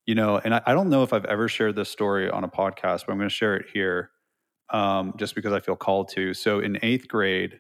[0.06, 2.48] you know, and I, I, don't know if I've ever shared this story on a
[2.48, 4.12] podcast, but I'm going to share it here
[4.70, 6.32] um, just because I feel called to.
[6.32, 7.58] So in eighth grade,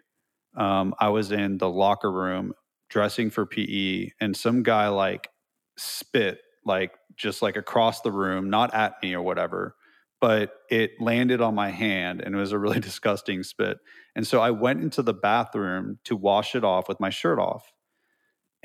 [0.56, 2.52] um, I was in the locker room
[2.88, 5.28] dressing for PE, and some guy like
[5.76, 9.75] spit like just like across the room, not at me or whatever,
[10.20, 13.78] but it landed on my hand and it was a really disgusting spit.
[14.14, 17.72] And so I went into the bathroom to wash it off with my shirt off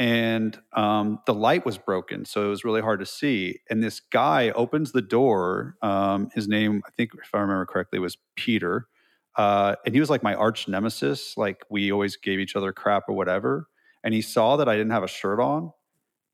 [0.01, 3.59] and um, the light was broken, so it was really hard to see.
[3.69, 5.75] And this guy opens the door.
[5.83, 8.87] Um, his name, I think, if I remember correctly, was Peter,
[9.35, 11.37] uh, and he was like my arch nemesis.
[11.37, 13.67] Like we always gave each other crap or whatever.
[14.03, 15.71] And he saw that I didn't have a shirt on,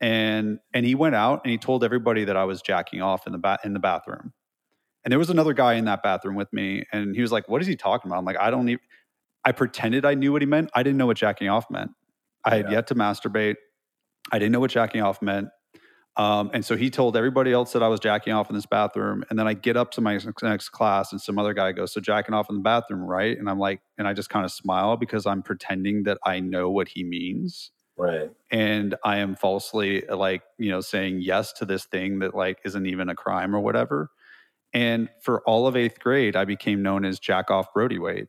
[0.00, 3.34] and and he went out and he told everybody that I was jacking off in
[3.34, 4.32] the ba- in the bathroom.
[5.08, 7.62] And there was another guy in that bathroom with me, and he was like, "What
[7.62, 8.84] is he talking about?" I'm like, "I don't even."
[9.42, 10.68] I pretended I knew what he meant.
[10.74, 11.92] I didn't know what jacking off meant.
[12.44, 12.72] I had yeah.
[12.72, 13.54] yet to masturbate.
[14.30, 15.48] I didn't know what jacking off meant.
[16.18, 19.24] Um, and so he told everybody else that I was jacking off in this bathroom.
[19.30, 22.02] And then I get up to my next class, and some other guy goes, So,
[22.02, 23.38] jacking off in the bathroom, right?
[23.38, 26.68] And I'm like, and I just kind of smile because I'm pretending that I know
[26.68, 27.70] what he means.
[27.96, 28.30] Right.
[28.50, 32.84] And I am falsely like, you know, saying yes to this thing that like isn't
[32.84, 34.10] even a crime or whatever.
[34.72, 38.28] And for all of eighth grade, I became known as Jack Off Brody Waite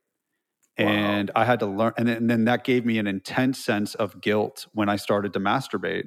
[0.80, 1.94] and I had to learn.
[1.98, 5.34] And then, and then, that gave me an intense sense of guilt when I started
[5.34, 6.06] to masturbate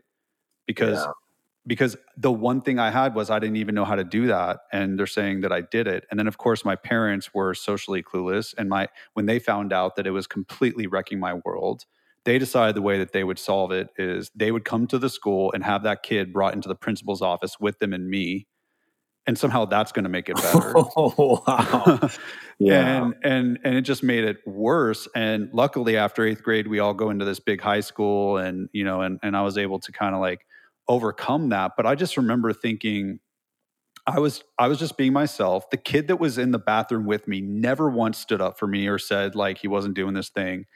[0.66, 1.12] because yeah.
[1.66, 4.60] because the one thing I had was I didn't even know how to do that,
[4.72, 6.06] and they're saying that I did it.
[6.10, 9.96] And then of course my parents were socially clueless, and my when they found out
[9.96, 11.84] that it was completely wrecking my world.
[12.24, 15.08] They decided the way that they would solve it is they would come to the
[15.08, 18.46] school and have that kid brought into the principal's office with them and me
[19.26, 20.74] and somehow that's going to make it better.
[20.96, 22.00] Oh, wow.
[22.58, 23.04] yeah.
[23.04, 25.08] and and and it just made it worse.
[25.14, 28.84] And luckily after 8th grade we all go into this big high school and you
[28.84, 30.46] know and and I was able to kind of like
[30.88, 33.20] overcome that, but I just remember thinking
[34.06, 35.70] I was I was just being myself.
[35.70, 38.88] The kid that was in the bathroom with me never once stood up for me
[38.88, 40.66] or said like he wasn't doing this thing.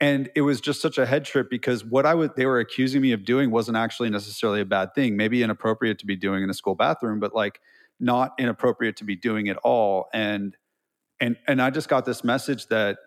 [0.00, 3.02] And it was just such a head trip because what I would they were accusing
[3.02, 5.16] me of doing wasn't actually necessarily a bad thing.
[5.16, 7.60] Maybe inappropriate to be doing in a school bathroom, but like
[8.02, 10.08] not inappropriate to be doing it all.
[10.12, 10.56] And
[11.22, 12.98] and and i just got this message that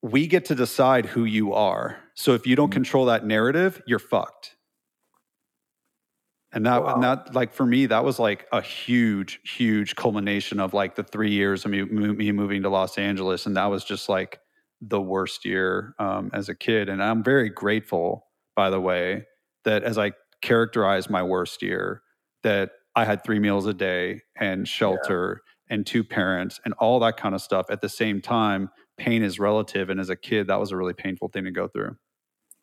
[0.00, 1.98] we get to decide who you are.
[2.14, 2.72] So if you don't mm-hmm.
[2.72, 4.56] control that narrative you're fucked.
[6.54, 6.94] And that wow.
[6.94, 11.04] and that like for me that was like a huge huge culmination of like the
[11.04, 13.46] three years of me, me moving to los angeles.
[13.46, 14.40] And that was just like
[14.80, 16.88] the worst year um, as a kid.
[16.88, 18.26] And i'm very grateful
[18.56, 19.26] by the way
[19.64, 22.02] that as i characterize my worst year
[22.42, 25.74] that I had three meals a day and shelter yeah.
[25.74, 27.66] and two parents and all that kind of stuff.
[27.70, 29.90] At the same time, pain is relative.
[29.90, 31.96] And as a kid, that was a really painful thing to go through.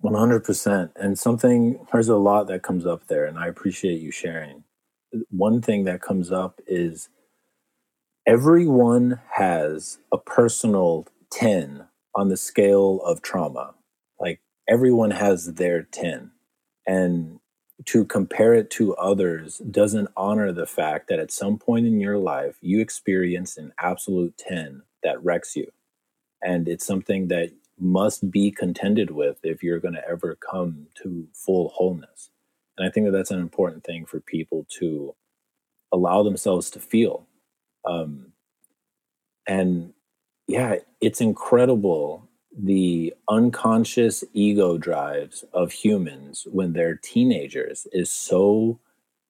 [0.03, 0.91] 100%.
[0.95, 4.63] And something, there's a lot that comes up there, and I appreciate you sharing.
[5.29, 7.09] One thing that comes up is
[8.25, 13.73] everyone has a personal 10 on the scale of trauma.
[14.19, 16.31] Like everyone has their 10.
[16.87, 17.38] And
[17.85, 22.17] to compare it to others doesn't honor the fact that at some point in your
[22.17, 25.71] life you experienced an absolute 10 that wrecks you.
[26.41, 31.27] And it's something that must be contended with if you're going to ever come to
[31.33, 32.29] full wholeness.
[32.77, 35.15] And I think that that's an important thing for people to
[35.91, 37.27] allow themselves to feel.
[37.85, 38.33] Um,
[39.47, 39.93] and
[40.47, 48.79] yeah, it's incredible the unconscious ego drives of humans when they're teenagers is so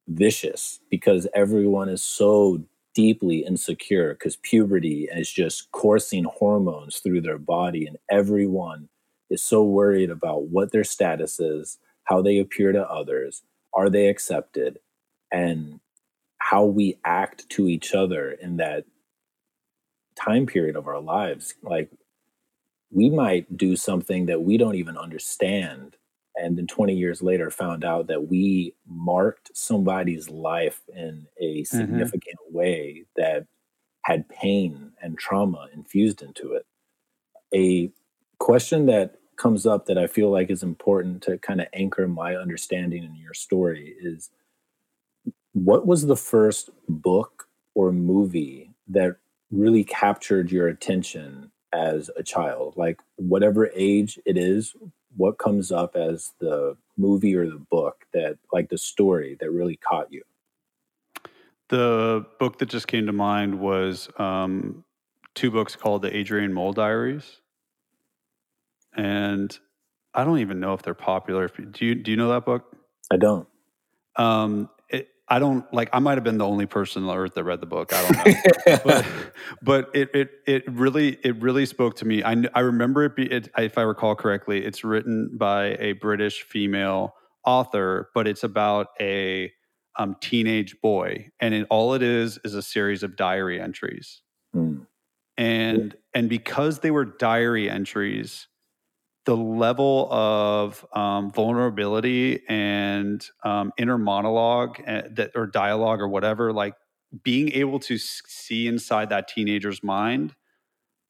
[0.07, 2.63] vicious because everyone is so
[2.95, 8.89] deeply insecure because puberty is just coursing hormones through their body and everyone
[9.29, 13.43] is so worried about what their status is how they appear to others
[13.73, 14.79] are they accepted
[15.31, 15.79] and
[16.39, 18.85] how we act to each other in that
[20.15, 21.53] time period of our lives.
[21.61, 21.91] Like
[22.91, 25.95] we might do something that we don't even understand
[26.35, 31.77] and then 20 years later found out that we marked somebody's life in a mm-hmm.
[31.77, 32.57] significant mm-hmm.
[32.57, 33.45] way that
[34.03, 36.65] had pain and trauma infused into it
[37.53, 37.91] a
[38.39, 42.35] question that comes up that I feel like is important to kind of anchor my
[42.35, 44.29] understanding in your story is
[45.53, 49.15] what was the first book or movie that
[49.51, 52.75] really captured your attention as a child?
[52.77, 54.75] Like, whatever age it is,
[55.15, 59.77] what comes up as the movie or the book that, like, the story that really
[59.77, 60.23] caught you?
[61.69, 64.83] The book that just came to mind was um,
[65.35, 67.41] two books called the Adrian Mole Diaries,
[68.95, 69.57] and
[70.13, 71.47] I don't even know if they're popular.
[71.47, 72.75] Do you do you know that book?
[73.11, 73.47] I don't.
[74.15, 74.69] Um,
[75.29, 75.89] I don't like.
[75.93, 77.93] I might have been the only person on earth that read the book.
[77.93, 79.05] I don't know, but,
[79.61, 82.23] but it it it really it really spoke to me.
[82.23, 83.49] I I remember it, be, it.
[83.57, 87.13] If I recall correctly, it's written by a British female
[87.45, 89.51] author, but it's about a
[89.97, 94.21] um, teenage boy, and it, all it is is a series of diary entries.
[94.55, 94.87] Mm.
[95.37, 98.47] And and because they were diary entries,
[99.29, 106.51] the level of um, vulnerability and um, inner monologue uh, that or dialogue or whatever,
[106.51, 106.73] like
[107.21, 110.33] being able to see inside that teenager's mind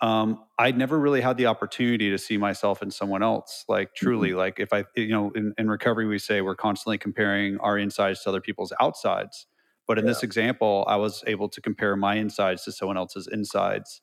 [0.01, 3.65] um, I'd never really had the opportunity to see myself in someone else.
[3.67, 4.37] Like truly, mm-hmm.
[4.37, 8.23] like if I, you know, in, in, recovery, we say we're constantly comparing our insides
[8.23, 9.45] to other people's outsides.
[9.87, 10.11] But in yeah.
[10.11, 14.01] this example, I was able to compare my insides to someone else's insides.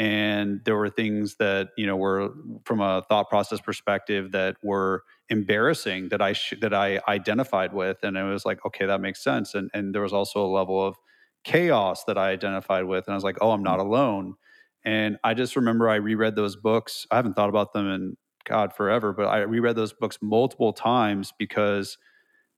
[0.00, 2.30] And there were things that, you know, were
[2.64, 7.98] from a thought process perspective that were embarrassing that I, sh- that I identified with.
[8.02, 9.54] And it was like, okay, that makes sense.
[9.54, 10.96] And, and there was also a level of
[11.44, 13.06] chaos that I identified with.
[13.06, 13.86] And I was like, oh, I'm not mm.
[13.86, 14.36] alone
[14.84, 17.06] and I just remember I reread those books.
[17.10, 21.32] I haven't thought about them in God forever, but I reread those books multiple times
[21.38, 21.98] because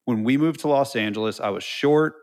[0.05, 2.15] when we moved to Los Angeles, I was short.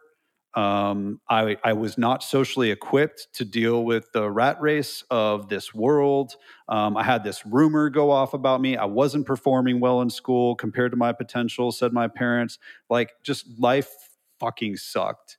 [0.56, 5.76] Um, I, I, was not socially equipped to deal with the rat race of this
[5.76, 6.36] world.
[6.68, 8.76] Um, I had this rumor go off about me.
[8.76, 12.58] I wasn't performing well in school compared to my potential, said my parents.
[12.89, 13.91] Like, just life
[14.39, 15.38] fucking sucked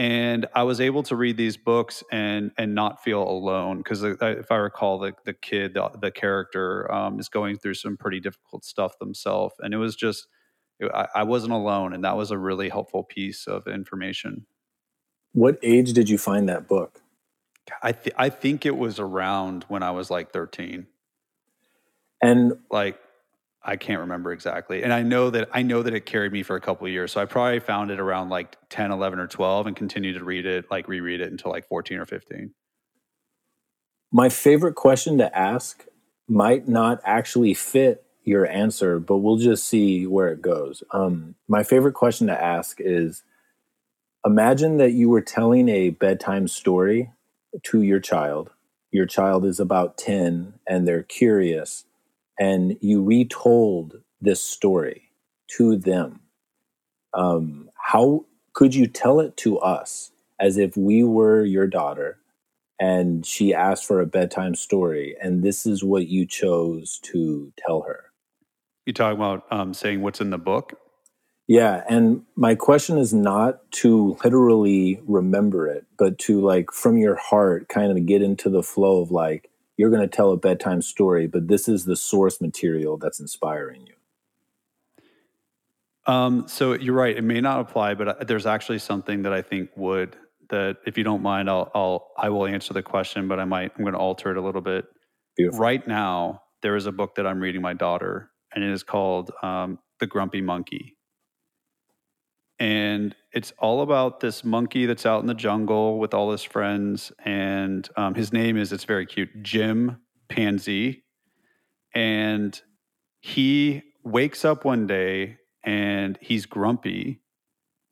[0.00, 4.50] and I was able to read these books and and not feel alone because if
[4.50, 8.64] I recall, the the kid, the, the character, um, is going through some pretty difficult
[8.64, 10.26] stuff themselves, and it was just
[10.82, 14.46] I, I wasn't alone, and that was a really helpful piece of information.
[15.32, 17.00] What age did you find that book?
[17.82, 20.86] I th- I think it was around when I was like thirteen,
[22.22, 22.98] and like
[23.62, 24.82] I can't remember exactly.
[24.82, 27.12] And I know that I know that it carried me for a couple years.
[27.12, 30.46] So I probably found it around like 10, 11 or 12 and continued to read
[30.46, 32.54] it, like reread it until like 14 or 15.
[34.12, 35.84] My favorite question to ask
[36.26, 40.82] might not actually fit your answer, but we'll just see where it goes.
[40.92, 43.22] Um, my favorite question to ask is
[44.24, 47.10] imagine that you were telling a bedtime story
[47.64, 48.50] to your child.
[48.90, 51.84] Your child is about 10 and they're curious
[52.38, 55.10] and you retold this story
[55.56, 56.20] to them,
[57.12, 62.18] um, how could you tell it to us as if we were your daughter
[62.78, 67.82] and she asked for a bedtime story and this is what you chose to tell
[67.82, 68.09] her?
[68.90, 70.76] You talking about um, saying what's in the book?
[71.46, 77.14] Yeah, and my question is not to literally remember it, but to like from your
[77.14, 80.82] heart kind of get into the flow of like, you're going to tell a bedtime
[80.82, 83.94] story, but this is the source material that's inspiring you.
[86.12, 87.16] Um, so you're right.
[87.16, 90.16] It may not apply, but uh, there's actually something that I think would.
[90.48, 93.70] That if you don't mind, I'll, I'll I will answer the question, but I might
[93.78, 94.86] I'm going to alter it a little bit.
[95.36, 95.60] Beautiful.
[95.60, 99.30] Right now, there is a book that I'm reading my daughter, and it is called
[99.42, 100.96] um, The Grumpy Monkey.
[102.58, 107.10] And it's all about this monkey that's out in the jungle with all his friends
[107.24, 109.98] and um, his name is it's very cute Jim
[110.28, 111.02] Panzee.
[111.94, 112.60] And
[113.20, 117.20] he wakes up one day and he's grumpy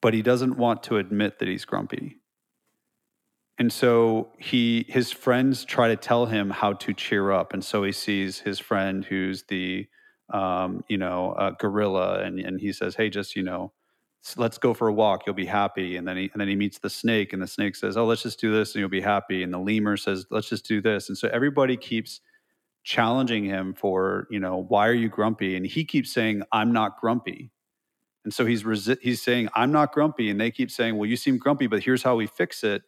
[0.01, 2.17] but he doesn't want to admit that he's grumpy.
[3.59, 7.83] And so he his friends try to tell him how to cheer up and so
[7.83, 9.89] he sees his friend who's the
[10.31, 13.72] um, you know uh, gorilla and, and he says hey just you know
[14.37, 15.97] let's go for a walk you'll be happy.
[15.97, 18.22] And then he and then he meets the snake and the snake says oh let's
[18.22, 19.43] just do this and you'll be happy.
[19.43, 21.09] And the lemur says let's just do this.
[21.09, 22.20] And so everybody keeps
[22.85, 25.57] challenging him for you know why are you grumpy?
[25.57, 27.51] And he keeps saying i'm not grumpy.
[28.24, 30.31] And so he's resi- he's saying i'm not grumpy.
[30.31, 32.83] And they keep saying well you seem grumpy but here's how we fix it.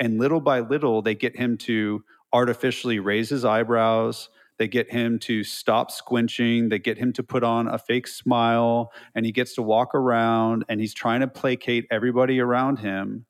[0.00, 4.28] And little by little they get him to artificially raise his eyebrows
[4.58, 6.70] they get him to stop squinching.
[6.70, 10.64] They get him to put on a fake smile and he gets to walk around
[10.68, 13.26] and he's trying to placate everybody around him.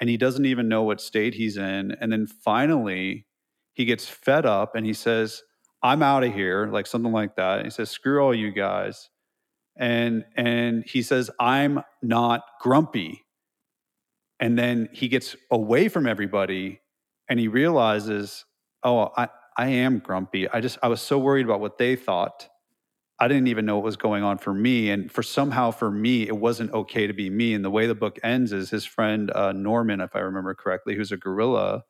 [0.00, 1.92] And he doesn't even know what state he's in.
[2.00, 3.26] And then finally,
[3.74, 5.42] he gets fed up and he says,
[5.82, 7.64] I'm out of here, like something like that.
[7.64, 9.08] He says, screw all you guys.
[9.76, 13.22] And and he says, I'm not grumpy.
[14.40, 16.80] And then he gets away from everybody
[17.28, 18.44] and he realizes,
[18.82, 19.28] oh, I,
[19.60, 20.48] I am grumpy.
[20.48, 22.48] I just I was so worried about what they thought.
[23.18, 24.88] I didn't even know what was going on for me.
[24.88, 27.52] And for somehow for me, it wasn't okay to be me.
[27.52, 30.94] And the way the book ends is his friend uh, Norman, if I remember correctly,
[30.94, 31.84] who's a gorilla,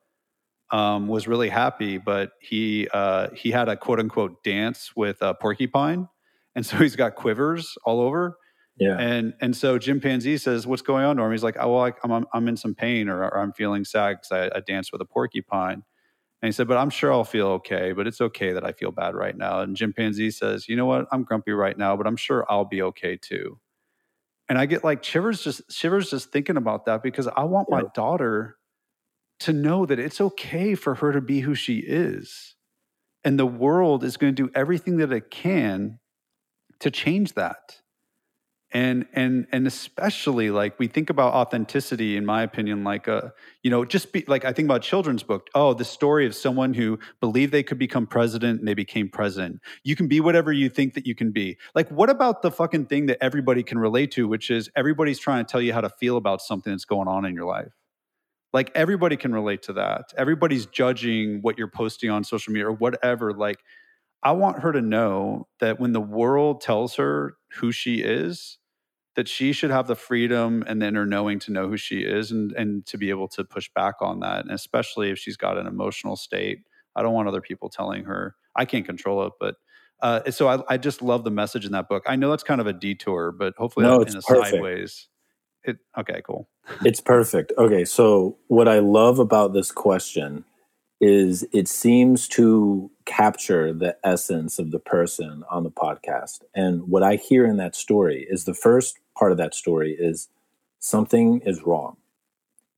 [0.71, 5.33] um, was really happy, but he uh, he had a quote unquote dance with a
[5.33, 6.09] porcupine,
[6.53, 8.35] and so he's got quivers all over.
[8.77, 8.97] Yeah.
[8.99, 12.49] And and so chimpanzee says, "What's going on, Norm?" He's like, "Oh, well, I'm I'm
[12.49, 15.83] in some pain, or, or I'm feeling sad because I, I danced with a porcupine."
[16.41, 17.91] And he said, "But I'm sure I'll feel okay.
[17.93, 21.07] But it's okay that I feel bad right now." And chimpanzee says, "You know what?
[21.11, 23.59] I'm grumpy right now, but I'm sure I'll be okay too."
[24.49, 27.83] And I get like shivers just shivers just thinking about that because I want my
[27.93, 28.57] daughter
[29.41, 32.55] to know that it's okay for her to be who she is.
[33.23, 35.99] And the world is going to do everything that it can
[36.79, 37.81] to change that.
[38.73, 43.69] And and and especially like we think about authenticity, in my opinion, like a you
[43.69, 45.49] know just be like I think about children's book.
[45.53, 49.59] Oh, the story of someone who believed they could become president and they became president.
[49.83, 51.57] You can be whatever you think that you can be.
[51.75, 55.43] Like, what about the fucking thing that everybody can relate to, which is everybody's trying
[55.45, 57.73] to tell you how to feel about something that's going on in your life
[58.53, 62.73] like everybody can relate to that everybody's judging what you're posting on social media or
[62.73, 63.59] whatever like
[64.23, 68.57] i want her to know that when the world tells her who she is
[69.15, 72.31] that she should have the freedom and the inner knowing to know who she is
[72.31, 75.57] and and to be able to push back on that and especially if she's got
[75.57, 76.59] an emotional state
[76.95, 79.55] i don't want other people telling her i can't control it but
[80.01, 82.03] uh, so I, I, just love the message in that book.
[82.07, 84.49] I know that's kind of a detour, but hopefully no, in a perfect.
[84.49, 85.07] sideways.
[85.63, 86.49] It okay, cool.
[86.83, 87.53] it's perfect.
[87.55, 90.43] Okay, so what I love about this question
[90.99, 96.41] is it seems to capture the essence of the person on the podcast.
[96.55, 100.29] And what I hear in that story is the first part of that story is
[100.79, 101.97] something is wrong.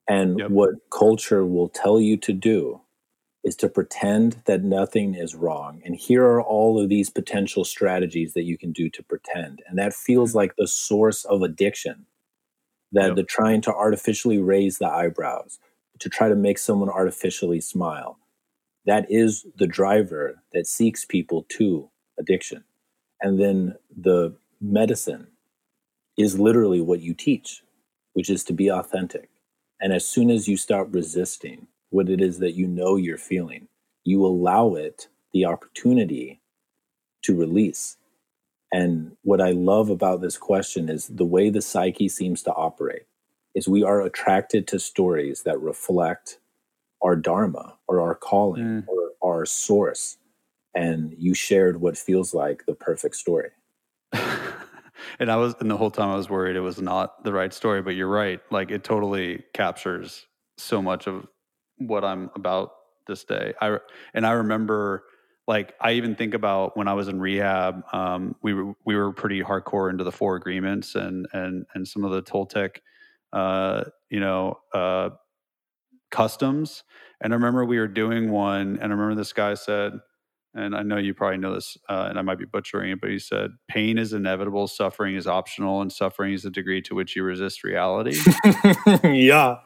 [0.08, 0.50] And yep.
[0.50, 2.82] what culture will tell you to do
[3.44, 5.82] is to pretend that nothing is wrong.
[5.86, 9.62] And here are all of these potential strategies that you can do to pretend.
[9.68, 10.38] And that feels mm-hmm.
[10.38, 12.06] like the source of addiction
[12.94, 13.16] that yep.
[13.16, 15.60] they're trying to artificially raise the eyebrows
[16.00, 18.18] to try to make someone artificially smile.
[18.86, 22.64] That is the driver that seeks people to addiction.
[23.22, 25.28] And then the medicine
[26.18, 27.64] is literally what you teach,
[28.14, 29.30] which is to be authentic.
[29.82, 33.68] And as soon as you start resisting what it is that you know you're feeling,
[34.04, 36.42] you allow it the opportunity
[37.24, 37.98] to release
[38.74, 43.04] and what I love about this question is the way the psyche seems to operate
[43.54, 46.40] is we are attracted to stories that reflect
[47.04, 48.86] our dharma or our calling mm.
[48.88, 50.18] or our source.
[50.74, 53.50] And you shared what feels like the perfect story.
[55.20, 57.54] And I was, and the whole time I was worried it was not the right
[57.54, 58.40] story, but you're right.
[58.52, 60.26] Like it totally captures
[60.58, 61.28] so much of
[61.78, 62.72] what I'm about
[63.08, 63.54] this day.
[63.62, 63.80] I,
[64.14, 65.04] and I remember
[65.48, 69.12] like I even think about when I was in rehab, um, we were we were
[69.12, 72.78] pretty hardcore into the four agreements and and and some of the Toltec,
[73.34, 75.10] uh, you know, uh,
[76.12, 76.84] customs.
[77.22, 79.94] And I remember we were doing one, and I remember this guy said,
[80.54, 83.10] and I know you probably know this, uh, and I might be butchering it, but
[83.10, 87.16] he said, "Pain is inevitable, suffering is optional, and suffering is the degree to which
[87.16, 88.18] you resist reality."
[89.04, 89.58] yeah.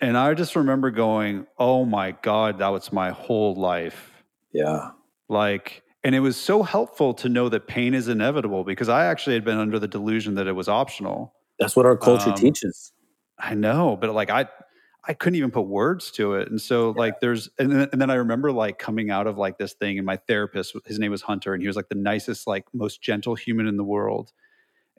[0.00, 4.12] And I just remember going, "Oh my God, that was my whole life."
[4.52, 4.90] Yeah
[5.28, 9.34] like, and it was so helpful to know that pain is inevitable because I actually
[9.34, 11.34] had been under the delusion that it was optional.
[11.58, 12.92] That's what our culture um, teaches.
[13.38, 14.46] I know, but like I,
[15.06, 16.50] I couldn't even put words to it.
[16.50, 16.98] And so yeah.
[16.98, 19.98] like there's, and then, and then I remember like coming out of like this thing
[19.98, 23.00] and my therapist, his name was Hunter and he was like the nicest, like most
[23.00, 24.32] gentle human in the world.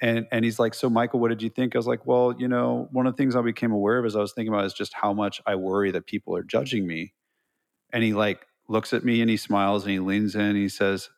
[0.01, 1.75] And, and he's like, so Michael, what did you think?
[1.75, 4.15] I was like, well, you know, one of the things I became aware of as
[4.15, 7.13] I was thinking about is just how much I worry that people are judging me.
[7.91, 10.69] And he like looks at me and he smiles and he leans in and he
[10.69, 11.09] says,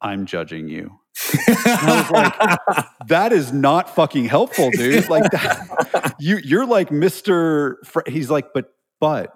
[0.00, 1.00] I'm judging you.
[1.16, 5.08] I was like, that is not fucking helpful, dude.
[5.14, 7.76] Like that, you you're like Mr.
[7.84, 8.00] Fr-.
[8.06, 9.32] He's like, but but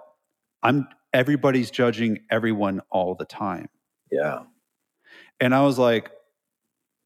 [0.63, 3.69] I'm everybody's judging everyone all the time.
[4.11, 4.43] Yeah.
[5.39, 6.11] And I was like,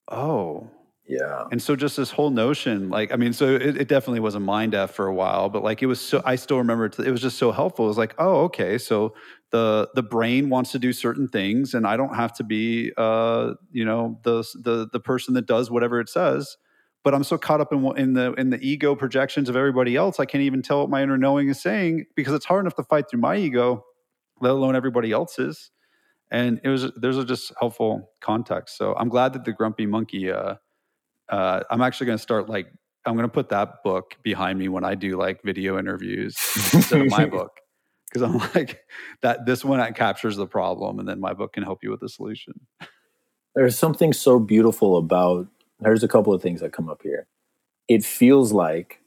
[0.10, 0.70] oh,
[1.06, 1.46] yeah.
[1.52, 4.40] And so just this whole notion, like, I mean, so it, it, definitely was a
[4.40, 7.12] mind F for a while, but like it was so I still remember it, it
[7.12, 7.86] was just so helpful.
[7.86, 8.78] It was like, oh, okay.
[8.78, 9.14] So
[9.54, 13.54] the the brain wants to do certain things and I don't have to be uh,
[13.72, 16.58] you know, the the the person that does whatever it says.
[17.04, 20.20] But I'm so caught up in in the in the ego projections of everybody else,
[20.20, 22.84] I can't even tell what my inner knowing is saying because it's hard enough to
[22.84, 23.86] fight through my ego,
[24.42, 25.70] let alone everybody else's
[26.32, 28.76] and it was there's a just helpful context.
[28.76, 30.32] So I'm glad that the Grumpy Monkey.
[30.32, 30.56] Uh,
[31.30, 32.68] uh, I'm actually going to start like
[33.06, 36.36] I'm going to put that book behind me when I do like video interviews
[36.74, 37.52] instead of my book
[38.14, 38.84] because I'm like
[39.22, 39.46] that.
[39.46, 42.54] This one captures the problem, and then my book can help you with the solution.
[43.56, 45.48] There's something so beautiful about.
[45.80, 47.28] There's a couple of things that come up here.
[47.88, 49.02] It feels like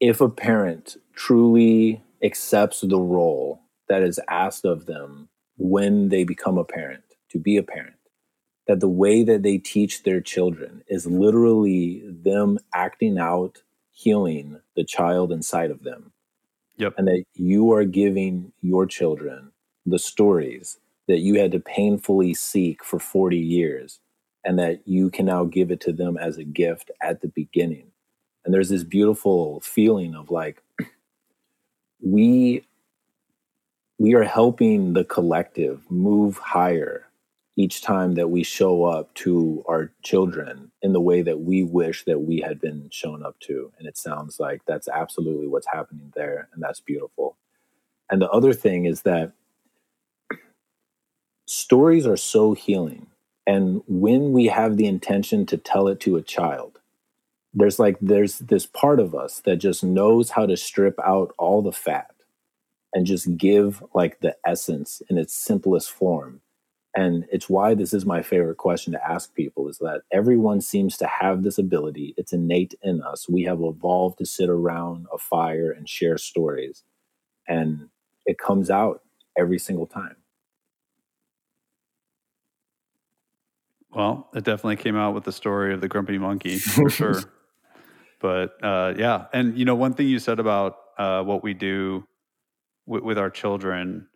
[0.00, 5.28] if a parent truly accepts the role that is asked of them
[5.58, 7.96] when they become a parent, to be a parent,
[8.66, 14.84] that the way that they teach their children is literally them acting out healing the
[14.84, 16.12] child inside of them.
[16.80, 16.94] Yep.
[16.96, 19.52] And that you are giving your children
[19.84, 20.78] the stories
[21.08, 24.00] that you had to painfully seek for 40 years
[24.46, 27.86] and that you can now give it to them as a gift at the beginning.
[28.44, 30.62] And there's this beautiful feeling of like
[32.02, 32.64] we
[33.98, 37.09] we are helping the collective move higher
[37.60, 42.04] each time that we show up to our children in the way that we wish
[42.06, 43.70] that we had been shown up to.
[43.78, 46.48] And it sounds like that's absolutely what's happening there.
[46.54, 47.36] And that's beautiful.
[48.10, 49.32] And the other thing is that
[51.46, 53.08] stories are so healing.
[53.46, 56.80] And when we have the intention to tell it to a child,
[57.52, 61.60] there's like, there's this part of us that just knows how to strip out all
[61.60, 62.14] the fat
[62.94, 66.40] and just give like the essence in its simplest form
[66.94, 70.96] and it's why this is my favorite question to ask people is that everyone seems
[70.98, 72.14] to have this ability.
[72.16, 73.28] It's innate in us.
[73.28, 76.82] We have evolved to sit around a fire and share stories.
[77.46, 77.88] And
[78.26, 79.02] it comes out
[79.38, 80.16] every single time.
[83.92, 87.20] Well it definitely came out with the story of the grumpy monkey for sure.
[88.20, 89.28] But uh, yeah.
[89.32, 92.06] And you know one thing you said about uh, what we do
[92.86, 94.08] w- with our children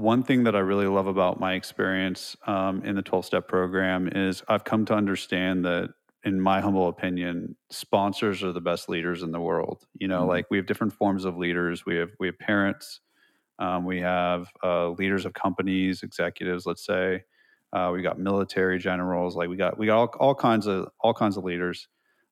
[0.00, 4.08] one thing that I really love about my experience um, in the 12 step program
[4.08, 5.90] is I've come to understand that,
[6.24, 9.86] in my humble opinion, sponsors are the best leaders in the world.
[9.94, 10.28] You know, mm-hmm.
[10.28, 11.86] like we have different forms of leaders.
[11.86, 13.00] We have we have parents,
[13.58, 16.66] um, we have uh, leaders of companies, executives.
[16.66, 17.24] Let's say
[17.72, 19.36] uh, we got military generals.
[19.36, 21.88] Like we got we got all, all kinds of all kinds of leaders.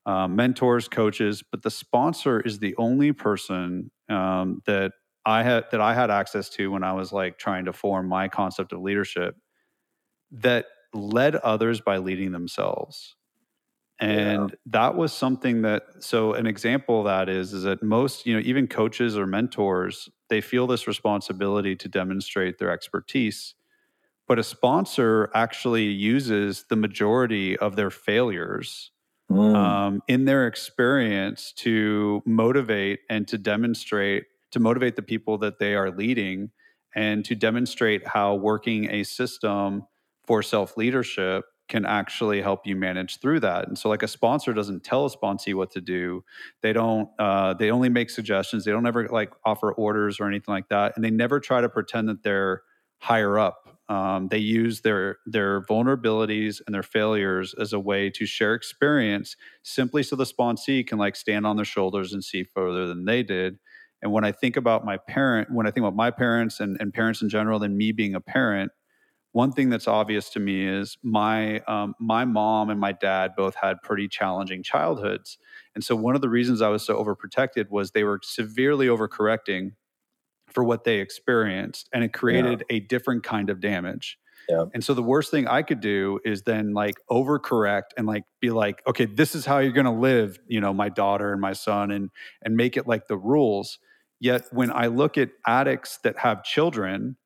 [0.06, 4.92] Um, mentors, coaches, but the sponsor is the only person um, that
[5.28, 8.28] I had that I had access to when I was like trying to form my
[8.28, 9.36] concept of leadership
[10.30, 10.64] that
[10.94, 13.14] led others by leading themselves.
[14.00, 14.56] And yeah.
[14.66, 18.40] that was something that so an example of that is is that most, you know,
[18.42, 23.54] even coaches or mentors, they feel this responsibility to demonstrate their expertise.
[24.28, 28.92] But a sponsor actually uses the majority of their failures
[29.30, 29.54] mm.
[29.54, 35.74] um, in their experience to motivate and to demonstrate to motivate the people that they
[35.74, 36.50] are leading
[36.94, 39.82] and to demonstrate how working a system
[40.26, 43.68] for self leadership can actually help you manage through that.
[43.68, 46.24] And so, like a sponsor doesn't tell a sponsee what to do.
[46.62, 47.08] They don't.
[47.18, 48.64] Uh, they only make suggestions.
[48.64, 50.94] They don't ever like offer orders or anything like that.
[50.96, 52.62] And they never try to pretend that they're
[52.98, 53.78] higher up.
[53.88, 59.36] Um, they use their their vulnerabilities and their failures as a way to share experience,
[59.62, 63.22] simply so the sponsee can like stand on their shoulders and see further than they
[63.22, 63.58] did.
[64.02, 66.92] And when I think about my parent, when I think about my parents and, and
[66.92, 68.70] parents in general, and me being a parent,
[69.32, 73.54] one thing that's obvious to me is my um, my mom and my dad both
[73.56, 75.38] had pretty challenging childhoods,
[75.74, 79.72] and so one of the reasons I was so overprotected was they were severely overcorrecting
[80.52, 82.76] for what they experienced, and it created yeah.
[82.76, 84.18] a different kind of damage.
[84.48, 84.64] Yeah.
[84.72, 88.50] And so the worst thing I could do is then like overcorrect and like be
[88.50, 91.52] like, okay, this is how you're going to live, you know, my daughter and my
[91.52, 92.10] son and
[92.42, 93.78] and make it like the rules.
[94.20, 97.16] Yet when I look at addicts that have children,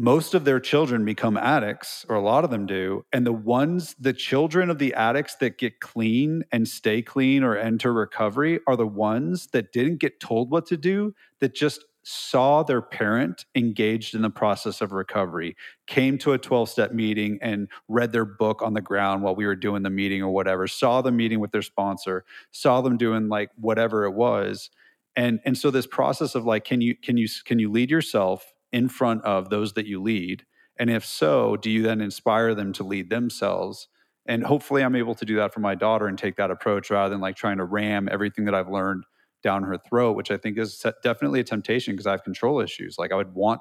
[0.00, 3.04] most of their children become addicts, or a lot of them do.
[3.12, 7.54] And the ones, the children of the addicts that get clean and stay clean or
[7.54, 12.62] enter recovery are the ones that didn't get told what to do, that just saw
[12.62, 15.54] their parent engaged in the process of recovery,
[15.86, 19.44] came to a 12 step meeting and read their book on the ground while we
[19.44, 23.28] were doing the meeting or whatever, saw the meeting with their sponsor, saw them doing
[23.28, 24.70] like whatever it was
[25.16, 28.52] and and so this process of like can you can you can you lead yourself
[28.72, 30.44] in front of those that you lead?
[30.78, 33.88] And if so do you then inspire them to lead themselves?
[34.26, 37.10] And hopefully i'm able to do that for my daughter and take that approach rather
[37.10, 39.04] than like trying to ram everything that i've learned
[39.42, 42.96] down her throat which i think is definitely a temptation because i have control issues.
[42.98, 43.60] Like i would want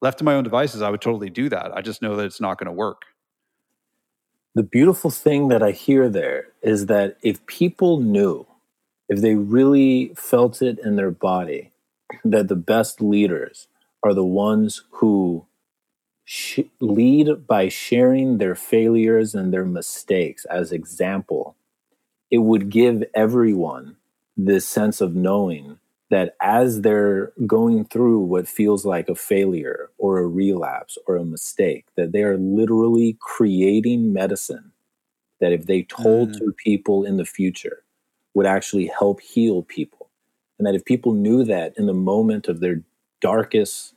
[0.00, 1.72] left to my own devices i would totally do that.
[1.76, 3.02] I just know that it's not going to work.
[4.54, 8.46] The beautiful thing that i hear there is that if people knew
[9.10, 11.72] if they really felt it in their body
[12.24, 13.66] that the best leaders
[14.04, 15.44] are the ones who
[16.24, 21.56] sh- lead by sharing their failures and their mistakes as example,
[22.30, 23.96] it would give everyone
[24.36, 30.18] this sense of knowing that as they're going through what feels like a failure or
[30.18, 34.70] a relapse or a mistake, that they are literally creating medicine
[35.40, 36.38] that if they told mm.
[36.38, 37.82] to people in the future
[38.34, 40.08] would actually help heal people.
[40.58, 42.82] And that if people knew that in the moment of their
[43.20, 43.94] darkest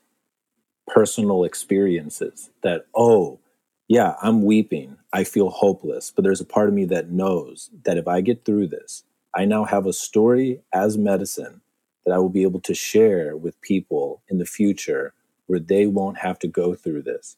[0.88, 3.40] personal experiences, that, oh,
[3.88, 4.98] yeah, I'm weeping.
[5.12, 6.12] I feel hopeless.
[6.16, 9.04] But there's a part of me that knows that if I get through this,
[9.36, 11.62] I now have a story as medicine
[12.06, 15.14] that I will be able to share with people in the future
[15.48, 17.38] where they won't have to go through this.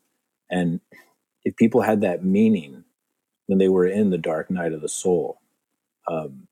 [0.49, 0.79] And
[1.43, 2.83] if people had that meaning
[3.47, 5.39] when they were in the dark night of the soul,
[6.07, 6.44] um,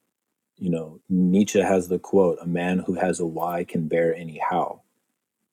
[0.64, 4.40] you know, Nietzsche has the quote, a man who has a why can bear any
[4.50, 4.82] how.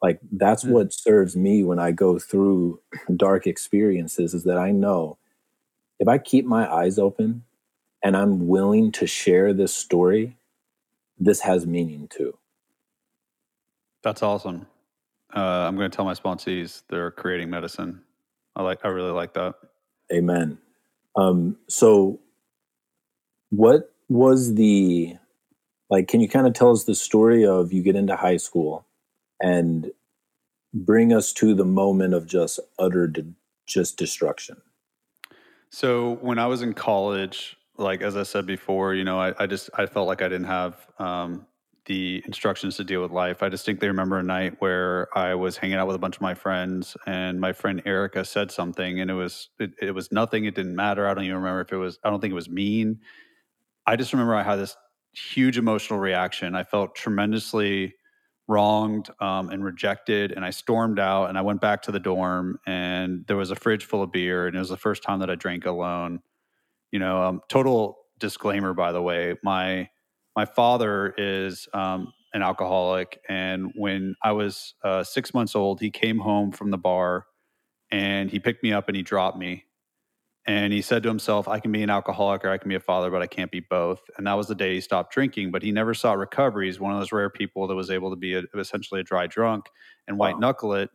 [0.00, 0.72] Like that's mm-hmm.
[0.72, 2.78] what serves me when I go through
[3.16, 5.18] dark experiences is that I know
[5.98, 7.42] if I keep my eyes open
[8.04, 10.36] and I'm willing to share this story,
[11.18, 12.38] this has meaning too.
[14.04, 14.68] That's awesome.
[15.34, 18.00] Uh, I'm going to tell my sponsees they're creating medicine.
[18.54, 18.78] I like.
[18.84, 19.56] I really like that.
[20.12, 20.58] Amen.
[21.16, 22.20] Um, so,
[23.50, 25.16] what was the
[25.88, 26.08] like?
[26.08, 28.84] Can you kind of tell us the story of you get into high school
[29.40, 29.90] and
[30.74, 33.32] bring us to the moment of just utter de-
[33.66, 34.60] just destruction?
[35.70, 39.46] So when I was in college, like as I said before, you know, I, I
[39.46, 41.46] just I felt like I didn't have um,
[41.86, 43.42] the instructions to deal with life.
[43.42, 46.34] I distinctly remember a night where I was hanging out with a bunch of my
[46.34, 50.46] friends, and my friend Erica said something, and it was it, it was nothing.
[50.46, 51.06] It didn't matter.
[51.06, 52.00] I don't even remember if it was.
[52.02, 53.00] I don't think it was mean.
[53.86, 54.76] I just remember I had this
[55.12, 56.54] huge emotional reaction.
[56.54, 57.94] I felt tremendously
[58.48, 61.28] wronged um, and rejected, and I stormed out.
[61.28, 64.46] And I went back to the dorm, and there was a fridge full of beer,
[64.46, 66.20] and it was the first time that I drank alone.
[66.90, 69.88] You know, um, total disclaimer, by the way, my
[70.36, 75.90] my father is um, an alcoholic, and when I was uh, six months old, he
[75.90, 77.26] came home from the bar,
[77.90, 79.64] and he picked me up and he dropped me,
[80.46, 82.80] and he said to himself, "I can be an alcoholic or I can be a
[82.80, 85.50] father, but I can't be both." And that was the day he stopped drinking.
[85.50, 86.66] But he never sought recovery.
[86.66, 89.26] He's one of those rare people that was able to be a, essentially a dry
[89.26, 89.66] drunk
[90.08, 90.90] and white knuckle it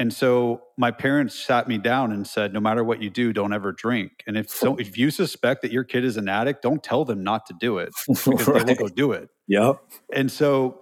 [0.00, 3.52] and so my parents sat me down and said, no matter what you do, don't
[3.52, 4.24] ever drink.
[4.26, 7.22] And if so, if you suspect that your kid is an addict, don't tell them
[7.22, 8.66] not to do it because right.
[8.66, 9.28] they will go do it.
[9.48, 9.76] Yep.
[10.14, 10.79] And so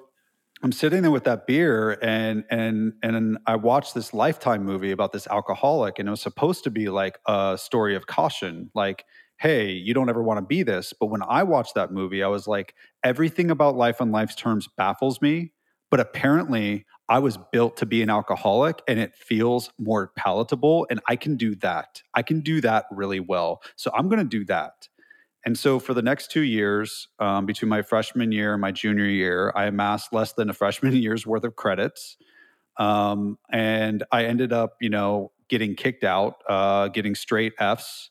[0.63, 5.13] I'm sitting there with that beer and and and I watched this lifetime movie about
[5.13, 9.05] this alcoholic and it was supposed to be like a story of caution, like
[9.39, 10.93] hey, you don't ever want to be this.
[10.99, 14.69] But when I watched that movie, I was like, everything about life on life's terms
[14.77, 15.53] baffles me.
[15.91, 20.87] But apparently, I was built to be an alcoholic and it feels more palatable.
[20.91, 22.03] And I can do that.
[22.15, 23.63] I can do that really well.
[23.77, 24.89] So I'm going to do that.
[25.49, 29.07] And so for the next two years, um, between my freshman year and my junior
[29.07, 32.19] year, I amassed less than a freshman year's worth of credits.
[32.77, 38.11] Um, and I ended up, you know, getting kicked out, uh, getting straight Fs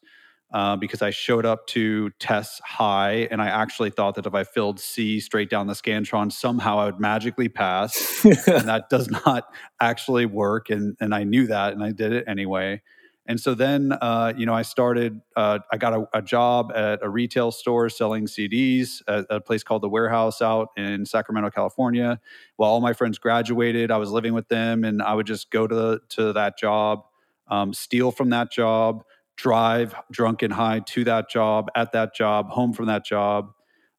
[0.51, 4.43] uh, because I showed up to tests high, and I actually thought that if I
[4.43, 8.19] filled C straight down the scantron, somehow I would magically pass.
[8.25, 9.43] and that does not
[9.79, 12.81] actually work, and and I knew that, and I did it anyway.
[13.27, 15.21] And so then, uh, you know, I started.
[15.35, 19.63] Uh, I got a, a, job at a retail store selling CDs at a place
[19.63, 22.21] called the Wherehouse out in Sacramento, California.
[22.55, 25.67] While all my friends graduated, I was living with them, and I would just go
[25.67, 27.03] to to that job,
[27.49, 29.03] um, steal from that job
[29.37, 33.51] drive drunk and high to that job, at that job, home from that job.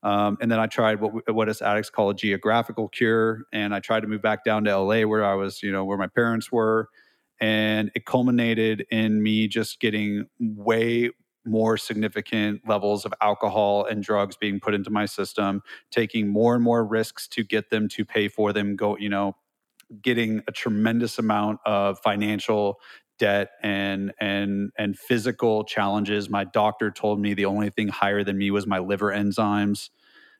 [0.03, 3.81] Um, and then I tried what what us addicts call a geographical cure, and I
[3.81, 6.53] tried to move back down to LA where I was, you know, where my parents
[6.53, 6.89] were,
[7.41, 11.11] and it culminated in me just getting way
[11.45, 16.63] more significant levels of alcohol and drugs being put into my system, taking more and
[16.63, 19.35] more risks to get them to pay for them, go, you know,
[20.03, 22.81] getting a tremendous amount of financial
[23.19, 26.31] debt and and and physical challenges.
[26.31, 29.91] My doctor told me the only thing higher than me was my liver enzymes,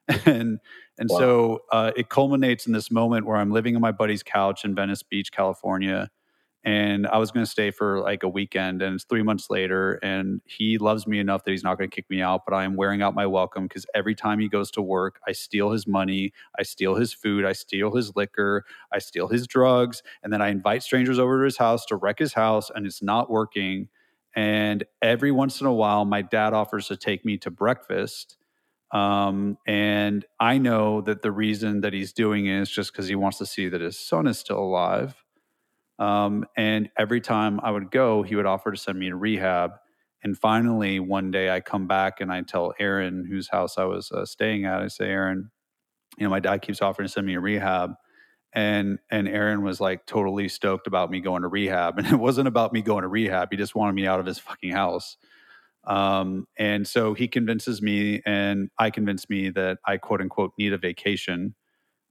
[0.27, 0.59] and
[0.99, 1.19] and wow.
[1.19, 4.75] so uh, it culminates in this moment where I'm living on my buddy's couch in
[4.75, 6.11] Venice Beach, California,
[6.65, 9.95] and I was going to stay for like a weekend, and it's three months later,
[10.03, 12.65] and he loves me enough that he's not going to kick me out, but I
[12.65, 15.87] am wearing out my welcome because every time he goes to work, I steal his
[15.87, 20.43] money, I steal his food, I steal his liquor, I steal his drugs, and then
[20.43, 23.89] I invite strangers over to his house to wreck his house, and it's not working.
[24.35, 28.37] And every once in a while, my dad offers to take me to breakfast.
[28.91, 33.15] Um, and I know that the reason that he's doing it is just because he
[33.15, 35.15] wants to see that his son is still alive
[35.99, 39.73] Um, and every time I would go, he would offer to send me to rehab.
[40.23, 44.11] And finally, one day I come back and I tell Aaron, whose house I was
[44.13, 45.51] uh, staying at, I say, Aaron,
[46.19, 47.95] you know, my dad keeps offering to send me to rehab.
[48.53, 51.95] And and Aaron was like totally stoked about me going to rehab.
[51.99, 53.49] And it wasn't about me going to rehab.
[53.51, 55.17] He just wanted me out of his fucking house.
[55.85, 60.73] Um, and so he convinces me, and I convince me that I quote unquote need
[60.73, 61.55] a vacation.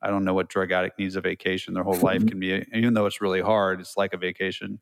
[0.02, 1.74] I don't know what drug addict needs a vacation.
[1.74, 4.80] Their whole life can be, even though it's really hard, it's like a vacation.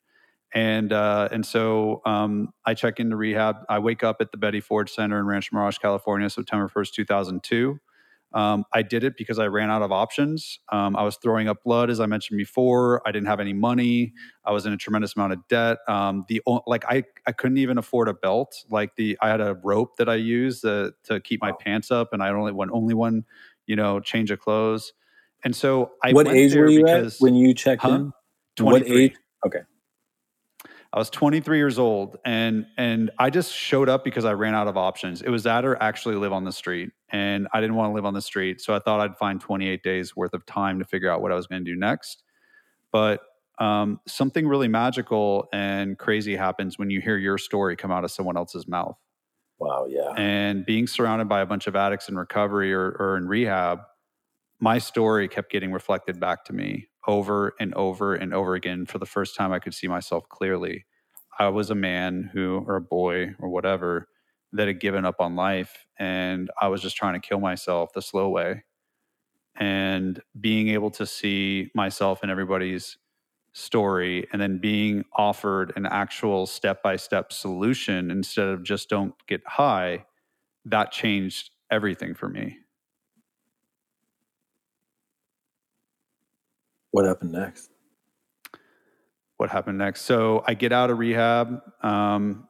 [0.54, 3.58] And uh, and so um, I check into rehab.
[3.68, 7.04] I wake up at the Betty Ford Center in Rancho Mirage, California, September first, two
[7.04, 7.80] thousand two.
[8.36, 10.60] Um, I did it because I ran out of options.
[10.70, 13.02] Um, I was throwing up blood, as I mentioned before.
[13.08, 14.14] I didn't have any money.
[14.44, 15.78] I was in a tremendous amount of debt.
[15.88, 18.66] Um, the like I I couldn't even afford a belt.
[18.70, 22.12] Like the I had a rope that I used uh, to keep my pants up,
[22.12, 23.24] and I only went only one,
[23.68, 24.94] you know, change of clothes.
[25.46, 27.90] And so I what age were you at when you checked huh?
[27.90, 28.14] in?
[28.66, 29.14] What age?
[29.46, 29.60] Okay.
[30.92, 34.68] I was 23 years old and and I just showed up because I ran out
[34.68, 35.22] of options.
[35.22, 36.90] It was that or actually live on the street.
[37.10, 38.60] And I didn't want to live on the street.
[38.60, 41.36] So I thought I'd find 28 days worth of time to figure out what I
[41.36, 42.24] was going to do next.
[42.92, 43.22] But
[43.60, 48.12] um, something really magical and crazy happens when you hear your story come out of
[48.12, 48.98] someone else's mouth.
[49.60, 50.12] Wow, yeah.
[50.18, 53.80] And being surrounded by a bunch of addicts in recovery or, or in rehab,
[54.66, 58.98] my story kept getting reflected back to me over and over and over again for
[58.98, 60.88] the first time I could see myself clearly.
[61.38, 64.08] I was a man who, or a boy, or whatever,
[64.54, 65.86] that had given up on life.
[66.00, 68.64] And I was just trying to kill myself the slow way.
[69.56, 72.98] And being able to see myself and everybody's
[73.54, 79.14] story and then being offered an actual step by step solution instead of just don't
[79.28, 80.06] get high,
[80.66, 82.58] that changed everything for me.
[86.96, 87.72] What happened next?
[89.36, 90.04] What happened next?
[90.04, 91.62] So I get out of rehab.
[91.84, 92.48] Um,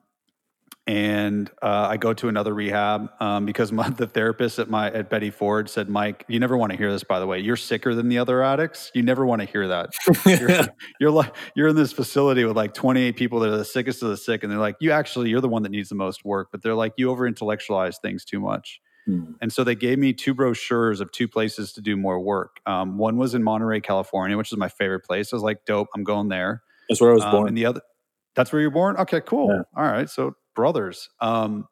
[0.86, 5.10] and uh, I go to another rehab um, because my, the therapist at my at
[5.10, 7.04] Betty Ford said, "Mike, you never want to hear this.
[7.04, 8.92] By the way, you're sicker than the other addicts.
[8.94, 9.94] You never want to hear that.
[10.28, 10.68] you're,
[11.00, 14.10] you're like you're in this facility with like 28 people that are the sickest of
[14.10, 16.50] the sick, and they're like, you actually you're the one that needs the most work,
[16.52, 19.34] but they're like you over intellectualize things too much." Hmm.
[19.42, 22.60] And so they gave me two brochures of two places to do more work.
[22.66, 25.32] Um, one was in Monterey, California, which is my favorite place.
[25.32, 26.64] I was like, dope, I'm going there.
[26.90, 27.48] That's where I was um, born.
[27.48, 27.82] And the other,
[28.36, 28.98] that's where you're born.
[28.98, 29.50] Okay, cool.
[29.50, 29.64] Yeah.
[29.76, 31.10] All right, so brothers.
[31.20, 31.68] Um,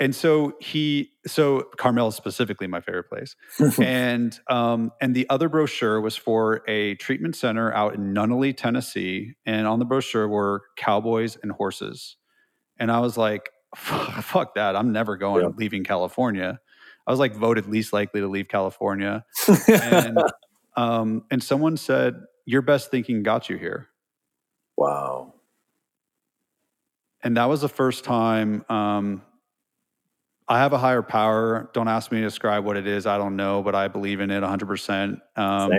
[0.00, 3.36] and so he, so Carmel is specifically my favorite place,
[3.80, 9.34] and um, and the other brochure was for a treatment center out in Nunnelly, Tennessee,
[9.46, 12.16] and on the brochure were cowboys and horses,
[12.80, 14.76] and I was like, fuck that.
[14.76, 15.50] I'm never going yeah.
[15.56, 16.60] leaving California.
[17.06, 19.24] I was like voted least likely to leave California.
[19.68, 20.18] and
[20.76, 22.14] um, and someone said,
[22.44, 23.88] Your best thinking got you here.
[24.76, 25.34] Wow.
[27.22, 29.22] And that was the first time um,
[30.48, 31.70] I have a higher power.
[31.72, 33.06] Don't ask me to describe what it is.
[33.06, 35.20] I don't know, but I believe in it 100%.
[35.36, 35.72] Um,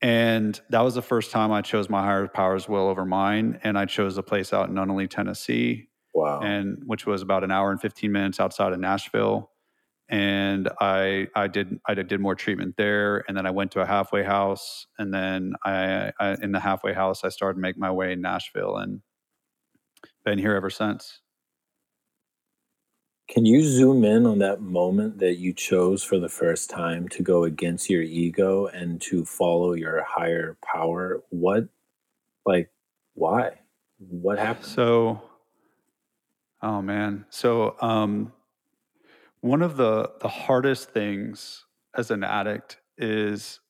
[0.00, 3.58] and that was the first time I chose my higher power's will over mine.
[3.64, 5.87] And I chose a place out in Nunnelly, Tennessee.
[6.14, 6.40] Wow.
[6.40, 9.50] And which was about an hour and 15 minutes outside of Nashville.
[10.08, 13.86] And I I did I did more treatment there, and then I went to a
[13.86, 17.90] halfway house, and then I, I in the halfway house I started to make my
[17.90, 19.02] way in Nashville, and
[20.24, 21.20] been here ever since.
[23.28, 27.22] Can you zoom in on that moment that you chose for the first time to
[27.22, 31.22] go against your ego and to follow your higher power?
[31.28, 31.68] What,
[32.46, 32.70] like,
[33.12, 33.60] why?
[33.98, 34.64] What happened?
[34.64, 35.20] So,
[36.62, 37.24] Oh man.
[37.30, 38.32] So um,
[39.40, 43.60] one of the the hardest things as an addict is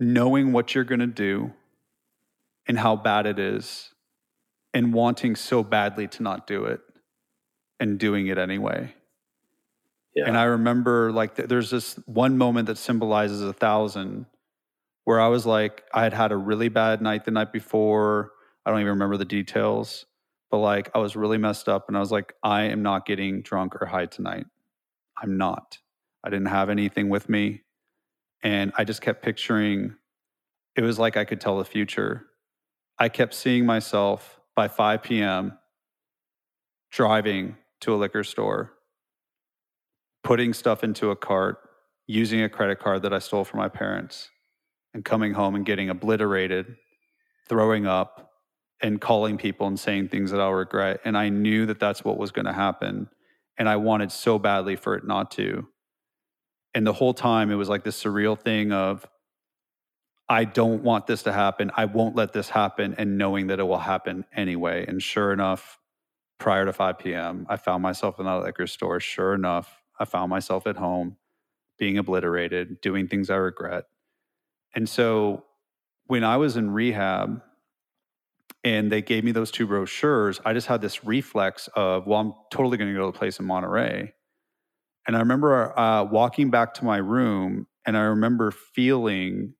[0.00, 1.52] knowing what you're going to do
[2.66, 3.90] and how bad it is
[4.72, 6.80] and wanting so badly to not do it
[7.78, 8.92] and doing it anyway.
[10.14, 10.24] Yeah.
[10.26, 14.26] And I remember like th- there's this one moment that symbolizes a thousand
[15.04, 18.32] where I was like I had had a really bad night the night before.
[18.66, 20.06] I don't even remember the details
[20.50, 23.42] but like I was really messed up and I was like, I am not getting
[23.42, 24.46] drunk or high tonight.
[25.20, 25.78] I'm not.
[26.24, 27.62] I didn't have anything with me.
[28.42, 29.94] And I just kept picturing
[30.76, 32.26] it was like I could tell the future.
[32.98, 35.58] I kept seeing myself by 5 p.m.
[36.90, 38.72] driving to a liquor store,
[40.22, 41.58] putting stuff into a cart,
[42.06, 44.30] using a credit card that I stole from my parents,
[44.92, 46.76] and coming home and getting obliterated,
[47.48, 48.33] throwing up,
[48.84, 51.00] and calling people and saying things that I'll regret.
[51.06, 53.08] And I knew that that's what was going to happen.
[53.56, 55.66] And I wanted so badly for it not to.
[56.74, 59.06] And the whole time, it was like this surreal thing of
[60.28, 61.70] I don't want this to happen.
[61.74, 64.84] I won't let this happen, and knowing that it will happen anyway.
[64.86, 65.78] And sure enough,
[66.38, 69.00] prior to 5 p.m., I found myself in that liquor store.
[69.00, 71.16] Sure enough, I found myself at home
[71.78, 73.84] being obliterated, doing things I regret.
[74.74, 75.44] And so
[76.06, 77.40] when I was in rehab
[78.64, 82.34] and they gave me those two brochures, I just had this reflex of, well, I'm
[82.50, 84.14] totally going to go to a place in Monterey.
[85.06, 89.54] And I remember uh, walking back to my room and I remember feeling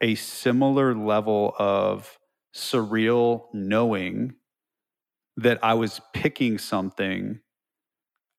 [0.00, 2.18] a similar level of
[2.54, 4.34] surreal knowing
[5.36, 7.38] that I was picking something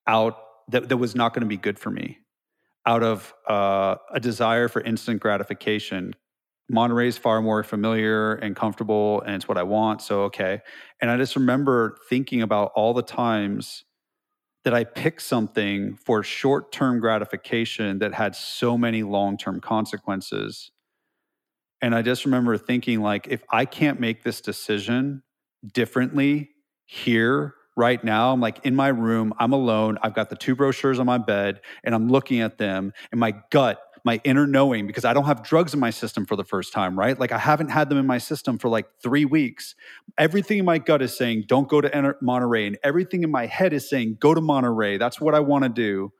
[0.06, 0.38] out
[0.68, 2.18] that, that was not going to be good for me
[2.86, 6.16] out of uh, a desire for instant gratification.
[6.72, 10.02] Monterey is far more familiar and comfortable, and it's what I want.
[10.02, 10.62] So, okay.
[11.02, 13.84] And I just remember thinking about all the times
[14.64, 20.72] that I picked something for short term gratification that had so many long term consequences.
[21.82, 25.24] And I just remember thinking, like, if I can't make this decision
[25.74, 26.52] differently
[26.86, 28.34] here right now.
[28.34, 29.98] I'm like in my room, I'm alone.
[30.02, 33.34] I've got the two brochures on my bed and I'm looking at them and my
[33.50, 36.74] gut, my inner knowing, because I don't have drugs in my system for the first
[36.74, 37.20] time, right?
[37.20, 39.76] Like I haven't had them in my system for like three weeks.
[40.18, 42.68] Everything in my gut is saying, don't go to Monterey.
[42.68, 44.98] And everything in my head is saying, go to Monterey.
[44.98, 46.12] That's what I want to do.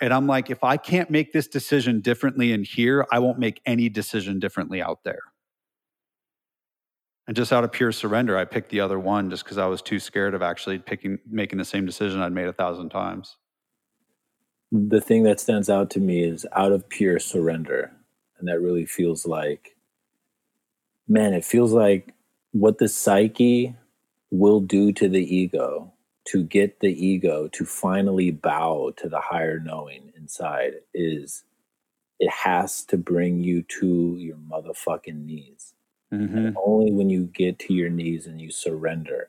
[0.00, 3.60] And I'm like, if I can't make this decision differently in here, I won't make
[3.66, 5.20] any decision differently out there.
[7.26, 9.82] And just out of pure surrender, I picked the other one just because I was
[9.82, 13.36] too scared of actually picking, making the same decision I'd made a thousand times.
[14.72, 17.92] The thing that stands out to me is out of pure surrender.
[18.38, 19.76] And that really feels like,
[21.08, 22.14] man, it feels like
[22.52, 23.74] what the psyche
[24.30, 25.92] will do to the ego
[26.26, 31.44] to get the ego to finally bow to the higher knowing inside is
[32.18, 35.74] it has to bring you to your motherfucking knees
[36.12, 36.36] Mm-hmm.
[36.36, 39.28] And only when you get to your knees and you surrender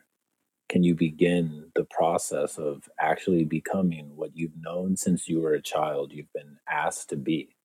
[0.72, 5.62] can you begin the process of actually becoming what you've known since you were a
[5.62, 7.58] child, you've been asked to be.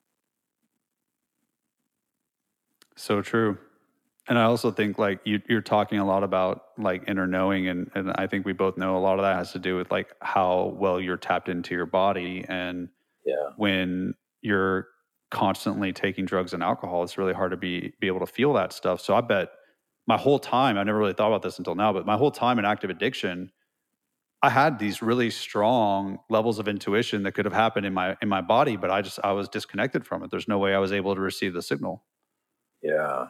[2.97, 3.59] So true.
[4.27, 7.89] And I also think like you, are talking a lot about like inner knowing, and,
[7.95, 10.13] and I think we both know a lot of that has to do with like
[10.21, 12.45] how well you're tapped into your body.
[12.49, 12.89] And
[13.25, 13.51] yeah.
[13.57, 14.89] when you're
[15.31, 18.73] constantly taking drugs and alcohol, it's really hard to be be able to feel that
[18.73, 19.01] stuff.
[19.01, 19.51] So I bet
[20.07, 22.59] my whole time, I never really thought about this until now, but my whole time
[22.59, 23.51] in active addiction,
[24.43, 28.29] I had these really strong levels of intuition that could have happened in my in
[28.29, 30.31] my body, but I just I was disconnected from it.
[30.31, 32.05] There's no way I was able to receive the signal.
[32.83, 33.29] Yeah.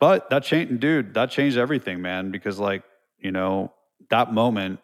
[0.00, 1.14] But that changed, dude.
[1.14, 2.30] That changed everything, man.
[2.30, 2.82] Because like
[3.18, 3.72] you know
[4.10, 4.80] that moment,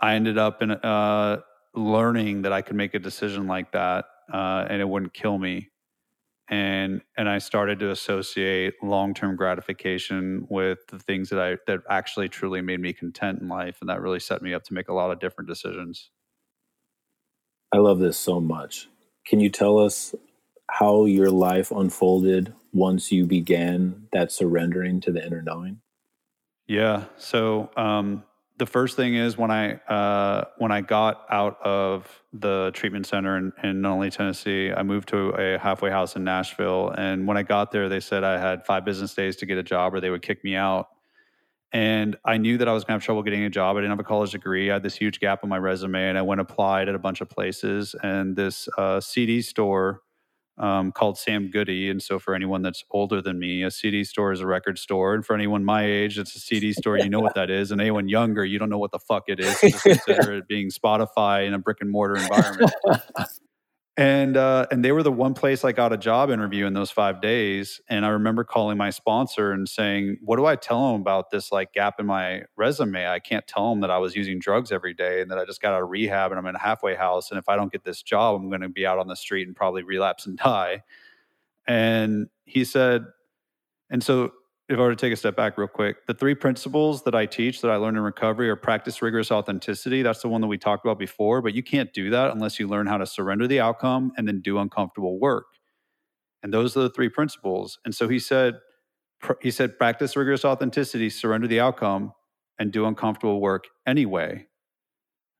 [0.00, 1.40] I ended up in uh,
[1.74, 5.70] learning that I could make a decision like that uh, and it wouldn't kill me.
[6.48, 11.80] And and I started to associate long term gratification with the things that I that
[11.88, 14.88] actually truly made me content in life, and that really set me up to make
[14.88, 16.10] a lot of different decisions.
[17.72, 18.88] I love this so much.
[19.26, 20.14] Can you tell us
[20.70, 25.80] how your life unfolded once you began that surrendering to the inner knowing?
[26.66, 27.04] Yeah.
[27.16, 28.24] So um,
[28.56, 33.36] the first thing is when I uh, when I got out of the treatment center
[33.36, 36.90] in, in Tennessee, I moved to a halfway house in Nashville.
[36.90, 39.62] And when I got there, they said I had five business days to get a
[39.62, 40.88] job, or they would kick me out.
[41.72, 43.76] And I knew that I was going to have trouble getting a job.
[43.76, 44.70] I didn't have a college degree.
[44.70, 47.20] I had this huge gap in my resume, and I went applied at a bunch
[47.20, 47.96] of places.
[48.04, 50.02] And this uh, CD store
[50.58, 51.90] um, called Sam Goody.
[51.90, 55.14] And so, for anyone that's older than me, a CD store is a record store.
[55.14, 56.98] And for anyone my age, it's a CD store.
[56.98, 57.70] You know what that is.
[57.70, 59.58] And anyone younger, you don't know what the fuck it is.
[59.58, 62.72] So just consider it being Spotify in a brick and mortar environment.
[63.96, 66.90] and uh, and they were the one place I got a job interview in those
[66.90, 67.80] five days.
[67.88, 71.52] And I remember calling my sponsor and saying, "What do I tell them about this
[71.52, 73.06] like gap in my resume?
[73.06, 75.62] I can't tell them that I was using drugs every day and that I just
[75.62, 77.30] got out of rehab and I'm in a halfway house.
[77.30, 79.46] And if I don't get this job, I'm going to be out on the street
[79.46, 80.82] and probably relapse and die."
[81.66, 83.06] And he said,
[83.90, 84.32] and so
[84.68, 87.26] if I were to take a step back real quick, the three principles that I
[87.26, 90.02] teach that I learned in recovery are practice rigorous authenticity.
[90.02, 92.66] That's the one that we talked about before, but you can't do that unless you
[92.66, 95.46] learn how to surrender the outcome and then do uncomfortable work.
[96.42, 97.78] And those are the three principles.
[97.84, 98.54] And so he said,
[99.42, 102.12] he said, practice rigorous authenticity, surrender the outcome,
[102.58, 104.46] and do uncomfortable work anyway.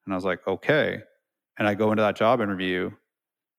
[0.05, 1.01] And I was like, okay.
[1.59, 2.91] And I go into that job interview.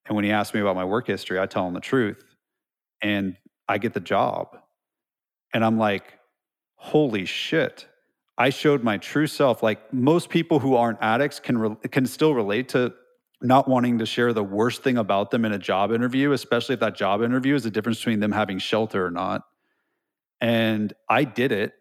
[0.05, 2.24] And when he asked me about my work history, I tell him the truth.
[3.01, 3.38] And
[3.68, 4.57] I get the job
[5.56, 6.20] and I'm like,
[6.76, 7.88] holy shit.
[8.38, 9.64] I showed my true self.
[9.64, 12.93] Like most people who aren't addicts can re- can still relate to
[13.41, 16.82] not wanting to share the worst thing about them in a job interview, especially if
[16.82, 19.43] that job interview is the difference between them having shelter or not.
[20.41, 21.72] And I did it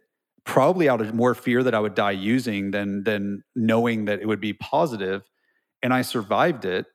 [0.44, 4.26] probably out of more fear that I would die using than than knowing that it
[4.26, 5.28] would be positive.
[5.82, 6.86] And I survived it.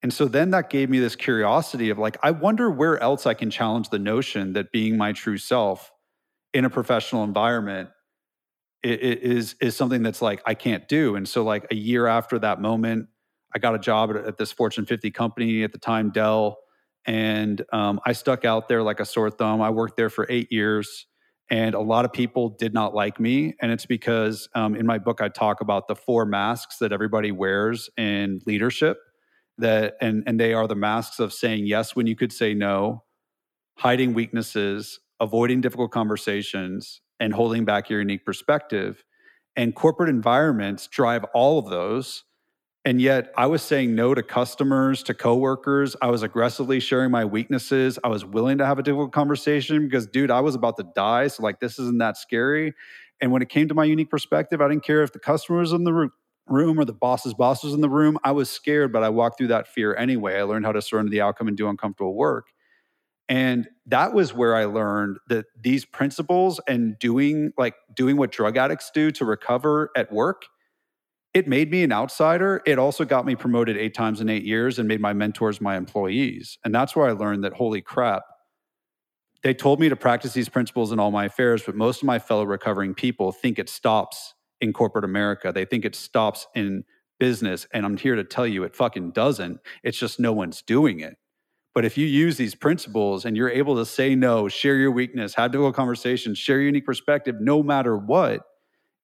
[0.00, 3.34] And so then that gave me this curiosity of like, I wonder where else I
[3.34, 5.90] can challenge the notion that being my true self
[6.54, 7.90] in a professional environment
[8.84, 11.16] is is something that's like I can't do.
[11.16, 13.08] And so like a year after that moment,
[13.54, 16.58] I got a job at, at this Fortune 50 company at the time, Dell,
[17.06, 19.60] and um, I stuck out there like a sore thumb.
[19.60, 21.06] I worked there for eight years,
[21.50, 23.54] and a lot of people did not like me.
[23.60, 27.32] And it's because um, in my book I talk about the four masks that everybody
[27.32, 28.98] wears in leadership.
[29.58, 33.04] That and and they are the masks of saying yes when you could say no,
[33.78, 39.04] hiding weaknesses, avoiding difficult conversations, and holding back your unique perspective.
[39.56, 42.24] And corporate environments drive all of those
[42.86, 45.96] and yet I was saying no to customers, to coworkers.
[46.02, 47.98] I was aggressively sharing my weaknesses.
[48.04, 51.28] I was willing to have a difficult conversation because, dude, I was about to die.
[51.28, 52.74] So, like, this isn't that scary.
[53.22, 55.72] And when it came to my unique perspective, I didn't care if the customer was
[55.72, 56.10] in the
[56.46, 58.18] room or the boss's boss was in the room.
[58.22, 60.38] I was scared, but I walked through that fear anyway.
[60.38, 62.48] I learned how to surrender the outcome and do uncomfortable work.
[63.28, 68.56] And that was where I learned that these principles and doing like doing what drug
[68.56, 70.44] addicts do to recover at work
[71.34, 72.62] it made me an outsider.
[72.64, 75.76] It also got me promoted eight times in eight years and made my mentors my
[75.76, 76.58] employees.
[76.64, 78.22] And that's where I learned that holy crap,
[79.42, 82.20] they told me to practice these principles in all my affairs, but most of my
[82.20, 85.50] fellow recovering people think it stops in corporate America.
[85.52, 86.84] They think it stops in
[87.18, 87.66] business.
[87.74, 89.58] And I'm here to tell you it fucking doesn't.
[89.82, 91.16] It's just no one's doing it.
[91.74, 95.34] But if you use these principles and you're able to say no, share your weakness,
[95.34, 98.42] have difficult conversations, share your unique perspective, no matter what,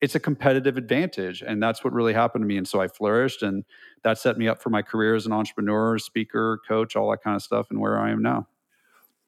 [0.00, 1.42] it's a competitive advantage.
[1.42, 2.56] And that's what really happened to me.
[2.56, 3.64] And so i flourished and
[4.02, 7.36] that set me up for my career as an entrepreneur speaker coach all that kind
[7.36, 8.46] of stuff and where i am now.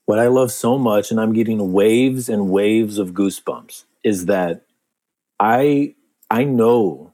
[0.06, 4.66] What i love so much and i'm getting waves and waves of goosebumps is that
[5.40, 5.94] i
[6.30, 7.12] i know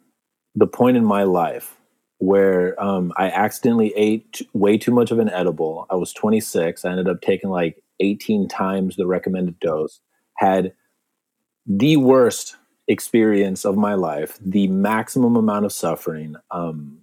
[0.54, 1.77] the point in my life
[2.18, 6.90] where um, i accidentally ate way too much of an edible i was 26 i
[6.90, 10.00] ended up taking like 18 times the recommended dose
[10.36, 10.72] had
[11.66, 12.56] the worst
[12.88, 16.34] experience of my life, the maximum amount of suffering.
[16.50, 17.00] Um,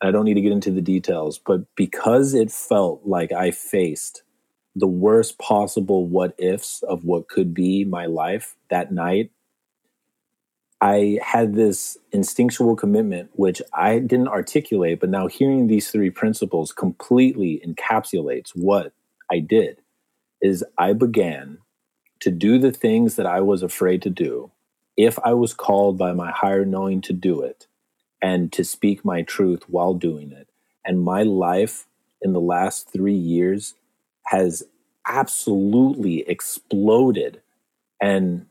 [0.00, 4.22] I don't need to get into the details, but because it felt like I faced
[4.76, 9.30] the worst possible what ifs of what could be my life that night,
[10.80, 16.72] I had this instinctual commitment, which I didn't articulate, but now hearing these three principles
[16.72, 18.92] completely encapsulates what
[19.30, 19.80] I did.
[20.42, 21.58] Is I began
[22.20, 24.50] to do the things that I was afraid to do
[24.96, 27.66] if I was called by my higher knowing to do it
[28.22, 30.48] and to speak my truth while doing it.
[30.84, 31.86] And my life
[32.22, 33.74] in the last three years
[34.26, 34.62] has
[35.06, 37.42] absolutely exploded.
[38.00, 38.46] And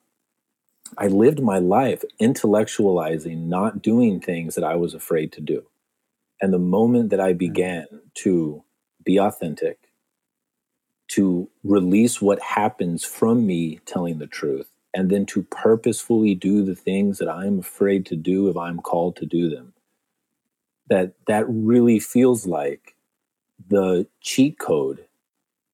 [0.97, 5.65] I lived my life intellectualizing, not doing things that I was afraid to do.
[6.41, 7.37] And the moment that I mm-hmm.
[7.37, 8.63] began to
[9.03, 9.79] be authentic,
[11.07, 16.75] to release what happens from me telling the truth, and then to purposefully do the
[16.75, 19.73] things that I'm afraid to do if I'm called to do them.
[20.89, 22.95] That that really feels like
[23.67, 25.05] the cheat code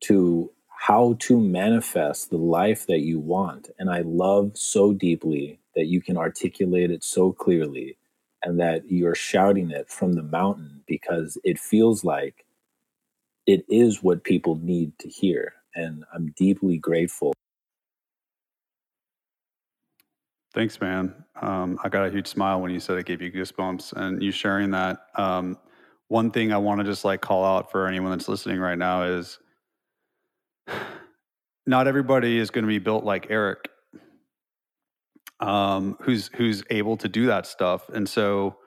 [0.01, 0.51] to
[0.81, 3.69] how to manifest the life that you want.
[3.79, 7.99] And I love so deeply that you can articulate it so clearly
[8.43, 12.47] and that you're shouting it from the mountain because it feels like
[13.47, 15.53] it is what people need to hear.
[15.75, 17.33] And I'm deeply grateful
[20.53, 21.13] Thanks, man.
[21.41, 24.31] Um, I got a huge smile when you said it gave you goosebumps, and you
[24.31, 25.07] sharing that.
[25.15, 25.57] Um,
[26.09, 29.03] one thing I want to just like call out for anyone that's listening right now
[29.03, 29.39] is
[31.65, 33.69] not everybody is going to be built like Erick,
[35.39, 37.89] um, who's who's able to do that stuff.
[37.89, 38.57] And so,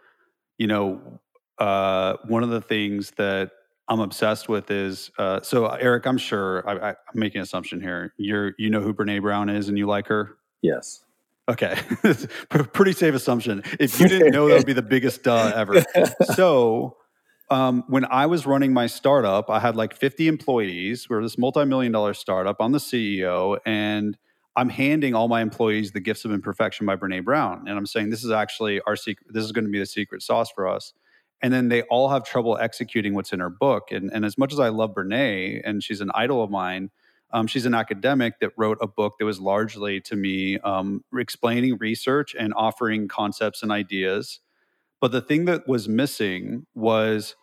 [0.59, 1.21] you know,
[1.59, 3.51] uh, one of the things that
[3.89, 6.07] I'm obsessed with is uh, so Erick.
[6.07, 8.15] I'm sure I, am making an assumption here.
[8.17, 10.37] You're you know who Brene Brown is, and you like her.
[10.63, 11.05] Yes.
[11.47, 11.79] Okay,
[12.49, 13.63] pretty safe assumption.
[13.79, 15.85] If you didn't know, that would be the biggest duh ever.
[16.35, 16.97] So,
[17.51, 21.09] um, when I was running my startup, I had like 50 employees.
[21.09, 22.57] We are this multi-million dollar startup.
[22.61, 24.17] I'm the CEO, and
[24.57, 28.11] I'm handing all my employees the gifts of imperfection by Brene Brown, and I'm saying
[28.11, 29.27] this is actually our secret.
[29.33, 30.93] This is going to be the secret sauce for us.
[31.43, 33.91] And then they all have trouble executing what's in her book.
[33.91, 36.91] And, and as much as I love Brene, and she's an idol of mine,
[37.35, 41.77] um, she's an academic that wrote a book that was largely to me um, explaining
[41.79, 44.41] research and offering concepts and ideas.
[45.05, 47.37] But the thing that was missing was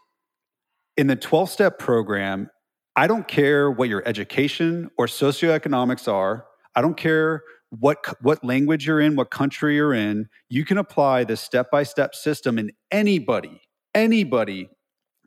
[0.97, 2.49] in the 12 step program,
[2.95, 6.45] I don't care what your education or socioeconomics are.
[6.75, 10.27] I don't care what what language you're in, what country you're in.
[10.49, 13.61] You can apply this step by step system, and anybody,
[13.93, 14.67] anybody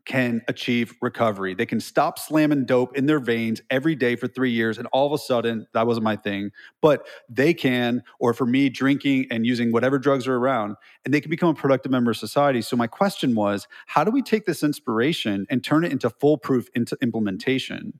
[0.05, 1.55] can achieve recovery.
[1.55, 4.77] They can stop slamming dope in their veins every day for three years.
[4.77, 6.51] And all of a sudden, that wasn't my thing,
[6.81, 11.21] but they can, or for me, drinking and using whatever drugs are around, and they
[11.21, 12.61] can become a productive member of society.
[12.61, 16.67] So, my question was how do we take this inspiration and turn it into foolproof
[16.75, 17.99] into implementation?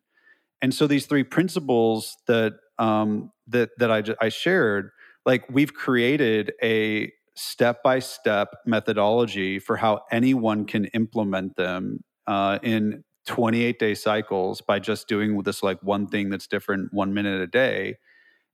[0.61, 4.91] And so, these three principles that, um, that, that I, I shared,
[5.25, 12.59] like we've created a step by step methodology for how anyone can implement them uh,
[12.63, 17.41] in 28 day cycles by just doing this like one thing that's different one minute
[17.41, 17.97] a day.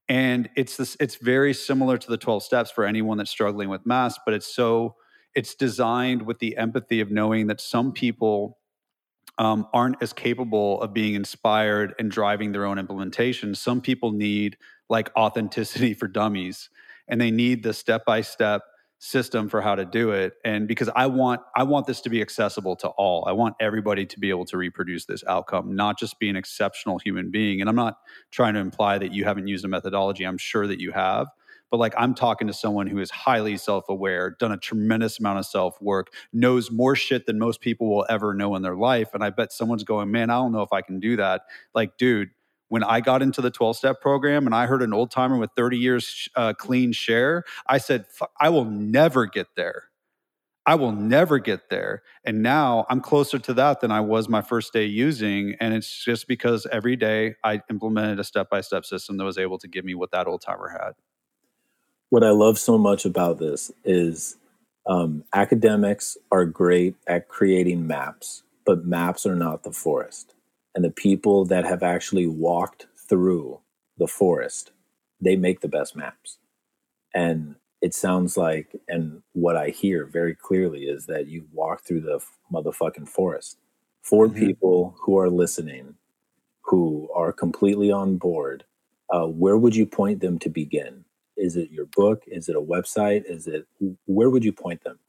[0.10, 3.86] And it's this it's very similar to the 12 steps for anyone that's struggling with
[3.86, 4.96] mass but it's so
[5.36, 8.58] it's designed with the empathy of knowing that some people
[9.38, 13.56] um, aren't as capable of being inspired and driving their own implementation.
[13.56, 14.58] Some people need
[14.90, 16.70] like authenticity for dummies
[17.08, 18.64] and they need the step by step
[19.04, 20.36] system for how to do it.
[20.46, 23.26] And because i want i want this to be accessible to all.
[23.28, 27.00] I want everybody to be able to reproduce this outcome not just be an exceptional
[27.00, 27.62] human being.
[27.62, 27.98] And i'm not
[28.30, 30.24] trying to imply that you haven't used a methodology.
[30.24, 31.28] I'm sure that you have.
[31.72, 35.48] But like i'm talking to someone who is highly self-aware done a tremendous amount of
[35.48, 39.16] self-work knows more shit than most people will ever know in their life.
[39.16, 41.42] And i bet someone's going man i don't know if i can do that.
[41.74, 42.30] Like dude
[42.72, 45.50] when I got into the 12 step program and I heard an old timer with
[45.58, 48.06] 30 years uh, clean share, I said,
[48.40, 49.90] I will never get there.
[50.66, 52.02] I will never get there.
[52.24, 55.58] And now I'm closer to that than I was my first day using.
[55.60, 59.38] And it's just because every day I implemented a step by step system that was
[59.38, 60.94] able to give me what that old timer had.
[62.10, 64.38] What I love so much about this is
[64.86, 70.36] um, academics are great at creating maps, but maps are not the forest
[70.76, 73.60] and the people that have actually walked through
[73.98, 74.72] the forest
[75.22, 76.40] they make the best maps.
[77.14, 82.02] And it sounds like and what i hear very clearly is that you walk through
[82.02, 82.20] the
[82.54, 83.58] motherfucking forest
[84.04, 84.46] for mm-hmm.
[84.46, 85.96] people who are listening
[86.62, 88.64] who are completely on board.
[89.10, 91.04] Uh, where would you point them to begin?
[91.36, 92.24] Is it your book?
[92.28, 93.26] Is it a website?
[93.26, 93.68] Is it
[94.06, 95.00] where would you point them?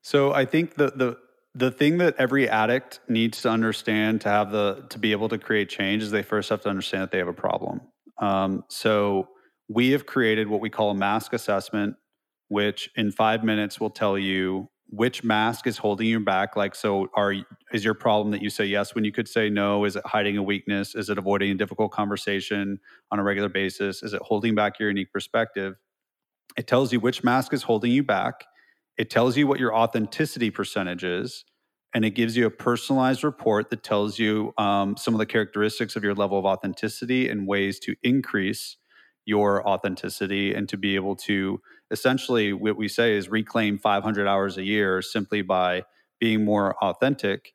[0.00, 1.18] So i think the the
[1.54, 5.38] the thing that every addict needs to understand to have the to be able to
[5.38, 7.80] create change is they first have to understand that they have a problem.
[8.18, 9.28] Um, so
[9.68, 11.96] we have created what we call a mask assessment
[12.48, 16.56] which in five minutes will tell you which mask is holding you back.
[16.56, 17.34] Like so are
[17.72, 19.84] is your problem that you say yes when you could say no?
[19.84, 20.96] Is it hiding a weakness?
[20.96, 22.80] Is it avoiding a difficult conversation
[23.12, 24.02] on a regular basis?
[24.02, 25.76] Is it holding back your unique perspective?
[26.56, 28.44] It tells you which mask is holding you back
[29.00, 31.46] it tells you what your authenticity percentage is,
[31.94, 35.96] and it gives you a personalized report that tells you um, some of the characteristics
[35.96, 38.76] of your level of authenticity and ways to increase
[39.24, 44.58] your authenticity and to be able to essentially what we say is reclaim 500 hours
[44.58, 45.82] a year simply by
[46.20, 47.54] being more authentic.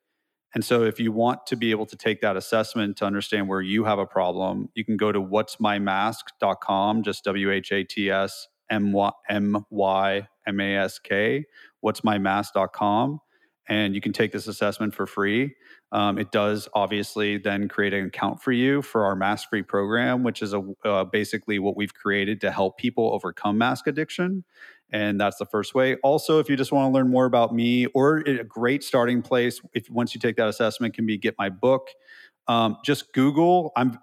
[0.56, 3.62] And so, if you want to be able to take that assessment to understand where
[3.62, 8.48] you have a problem, you can go to whatsmymask.com, just W H A T S
[8.70, 8.92] M
[9.70, 11.46] Y M A S K,
[11.82, 13.20] what's my mask.com.
[13.68, 15.56] And you can take this assessment for free.
[15.92, 20.24] Um, it does obviously then create an account for you for our mask free program,
[20.24, 24.44] which is a, uh, basically what we've created to help people overcome mask addiction.
[24.92, 25.96] And that's the first way.
[26.04, 29.60] Also, if you just want to learn more about me, or a great starting place,
[29.74, 31.90] if once you take that assessment, can be get my book.
[32.48, 33.72] Um, just Google.
[33.76, 33.98] I'm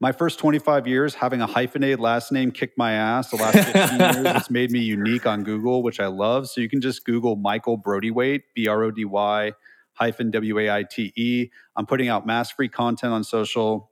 [0.00, 3.30] my first 25 years having a hyphenated last name kicked my ass.
[3.30, 6.48] The last 15 years, it's made me unique on Google, which I love.
[6.48, 9.52] So you can just Google Michael Brody-Waite, B R O D Y
[9.94, 11.50] hyphen W A I T E.
[11.76, 13.90] I'm putting out mask free content on social.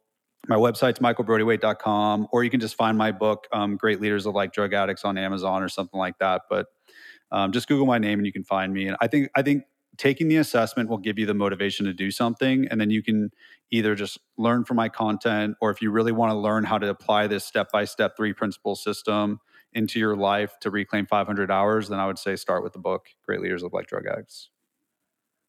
[0.49, 4.53] My website's michaelbrodywaite.com, or you can just find my book, um, Great Leaders Live Like
[4.53, 6.43] Drug Addicts, on Amazon or something like that.
[6.49, 6.67] But
[7.33, 8.87] um, just Google my name and you can find me.
[8.87, 9.65] And I think I think
[9.97, 13.31] taking the assessment will give you the motivation to do something and then you can
[13.71, 16.89] either just learn from my content or if you really want to learn how to
[16.89, 19.41] apply this step by step three principle system
[19.73, 23.07] into your life to reclaim 500 hours then i would say start with the book
[23.25, 24.51] great leaders live like drug addicts.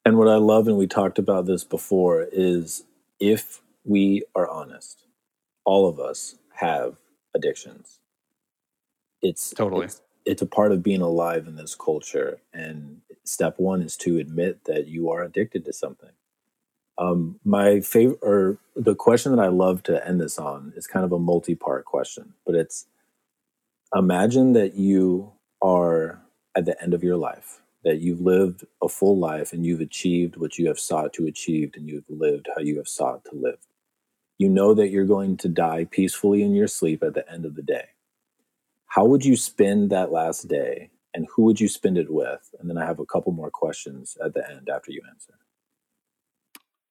[0.05, 2.83] And what i love and we talked about this before is
[3.19, 5.07] if we are honest
[5.67, 6.95] all of us have
[7.35, 7.99] addictions.
[9.21, 9.85] It's totally.
[9.85, 14.17] it's, it's a part of being alive in this culture and step one is to
[14.17, 16.11] admit that you are addicted to something
[16.99, 21.05] um, my favorite or the question that i love to end this on is kind
[21.05, 22.87] of a multi-part question but it's
[23.95, 25.31] imagine that you
[25.61, 26.21] are
[26.55, 30.35] at the end of your life that you've lived a full life and you've achieved
[30.35, 33.59] what you have sought to achieve and you've lived how you have sought to live.
[34.37, 37.55] You know that you're going to die peacefully in your sleep at the end of
[37.55, 37.85] the day.
[38.87, 42.53] How would you spend that last day and who would you spend it with?
[42.59, 45.33] And then I have a couple more questions at the end after you answer.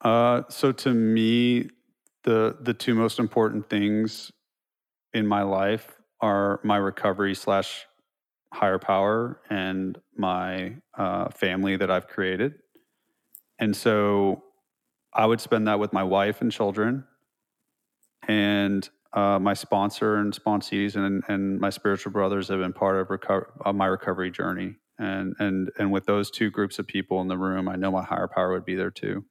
[0.01, 1.71] Uh, so to me,
[2.25, 4.33] the the two most important things
[5.15, 7.87] in my life are my recovery slash
[8.53, 12.55] higher power and my uh, family that I've created.
[13.61, 14.43] And so
[15.15, 17.05] I would spend that with my wife and children
[18.27, 23.09] and uh, my sponsor and sponsees and, and my spiritual brothers have been part of,
[23.09, 24.75] reco- of my recovery journey.
[24.99, 28.05] And, and, and with those two groups of people in the room, I know my
[28.05, 29.25] higher power would be there too.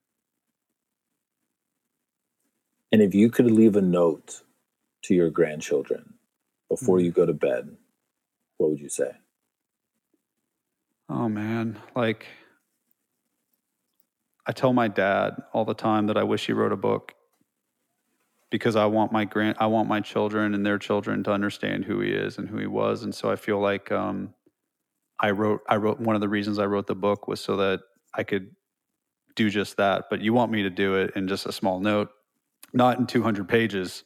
[2.92, 4.42] And if you could leave a note
[5.04, 6.16] to your grandchildren
[6.70, 7.06] before mm-hmm.
[7.06, 7.78] you go to bed,
[8.58, 9.12] what would you say?
[11.10, 12.26] Oh man, like
[14.48, 17.15] I tell my dad all the time that I wish he wrote a book
[18.56, 22.00] because I want my grand I want my children and their children to understand who
[22.00, 23.04] he is and who he was.
[23.04, 24.34] And so I feel like um,
[25.20, 27.82] I wrote I wrote one of the reasons I wrote the book was so that
[28.14, 28.56] I could
[29.36, 30.06] do just that.
[30.10, 32.12] But you want me to do it in just a small note
[32.74, 34.06] not in 200 pages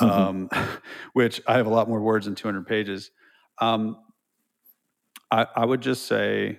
[0.00, 0.50] um,
[1.12, 3.12] which I have a lot more words than 200 pages.
[3.60, 3.96] Um,
[5.30, 6.58] I, I would just say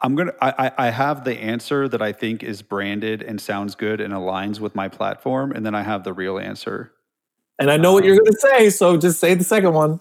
[0.00, 0.32] I'm gonna.
[0.40, 4.60] I, I have the answer that I think is branded and sounds good and aligns
[4.60, 6.92] with my platform, and then I have the real answer.
[7.58, 9.72] And I know um, what you're um, going to say, so just say the second
[9.72, 10.00] one.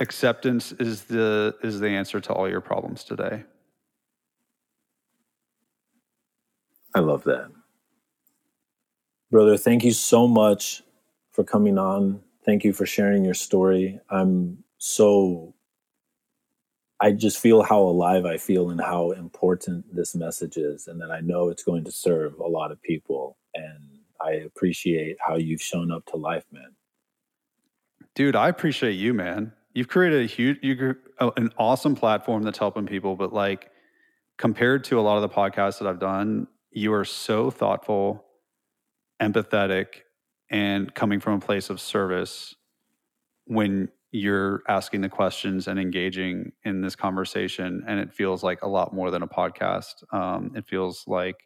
[0.00, 3.44] Acceptance is the is the answer to all your problems today.
[6.94, 7.50] I love that,
[9.30, 9.56] brother.
[9.56, 10.82] Thank you so much
[11.32, 12.20] for coming on.
[12.44, 13.98] Thank you for sharing your story.
[14.10, 15.54] I'm so,
[17.00, 21.10] I just feel how alive I feel and how important this message is, and that
[21.10, 23.36] I know it's going to serve a lot of people.
[23.54, 26.74] And I appreciate how you've shown up to life, man.
[28.14, 29.52] Dude, I appreciate you, man.
[29.74, 30.96] You've created a huge, you
[31.36, 33.70] an awesome platform that's helping people, but like
[34.38, 38.24] compared to a lot of the podcasts that I've done, you are so thoughtful,
[39.20, 39.86] empathetic,
[40.50, 42.54] and coming from a place of service
[43.46, 48.68] when you're asking the questions and engaging in this conversation and it feels like a
[48.68, 50.02] lot more than a podcast.
[50.12, 51.36] Um, it feels like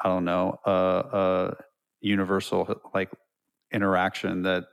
[0.00, 1.56] i don't know a, a
[2.00, 3.10] universal like
[3.72, 4.64] interaction that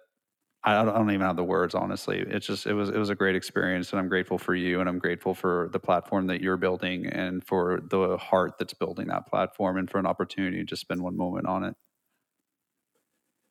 [0.67, 2.25] I don't, I don't, even have the words honestly.
[2.27, 4.89] It's just it was it was a great experience and i'm grateful for you and
[4.89, 9.27] i'm grateful for the platform that you're building and for the heart that's building that
[9.27, 11.75] platform and for an opportunity to just spend one moment on it.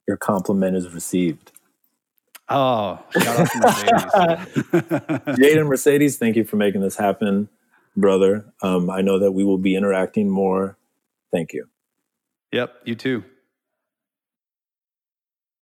[0.09, 1.53] Your compliment is received.
[2.49, 5.39] Oh, shout out to Mercedes.
[5.39, 7.49] Jade and Mercedes, thank you for making this happen,
[7.97, 8.53] brother.
[8.63, 10.77] Um, I know that we will be interacting more.
[11.33, 11.69] Thank you.
[12.53, 13.25] Yep, you too.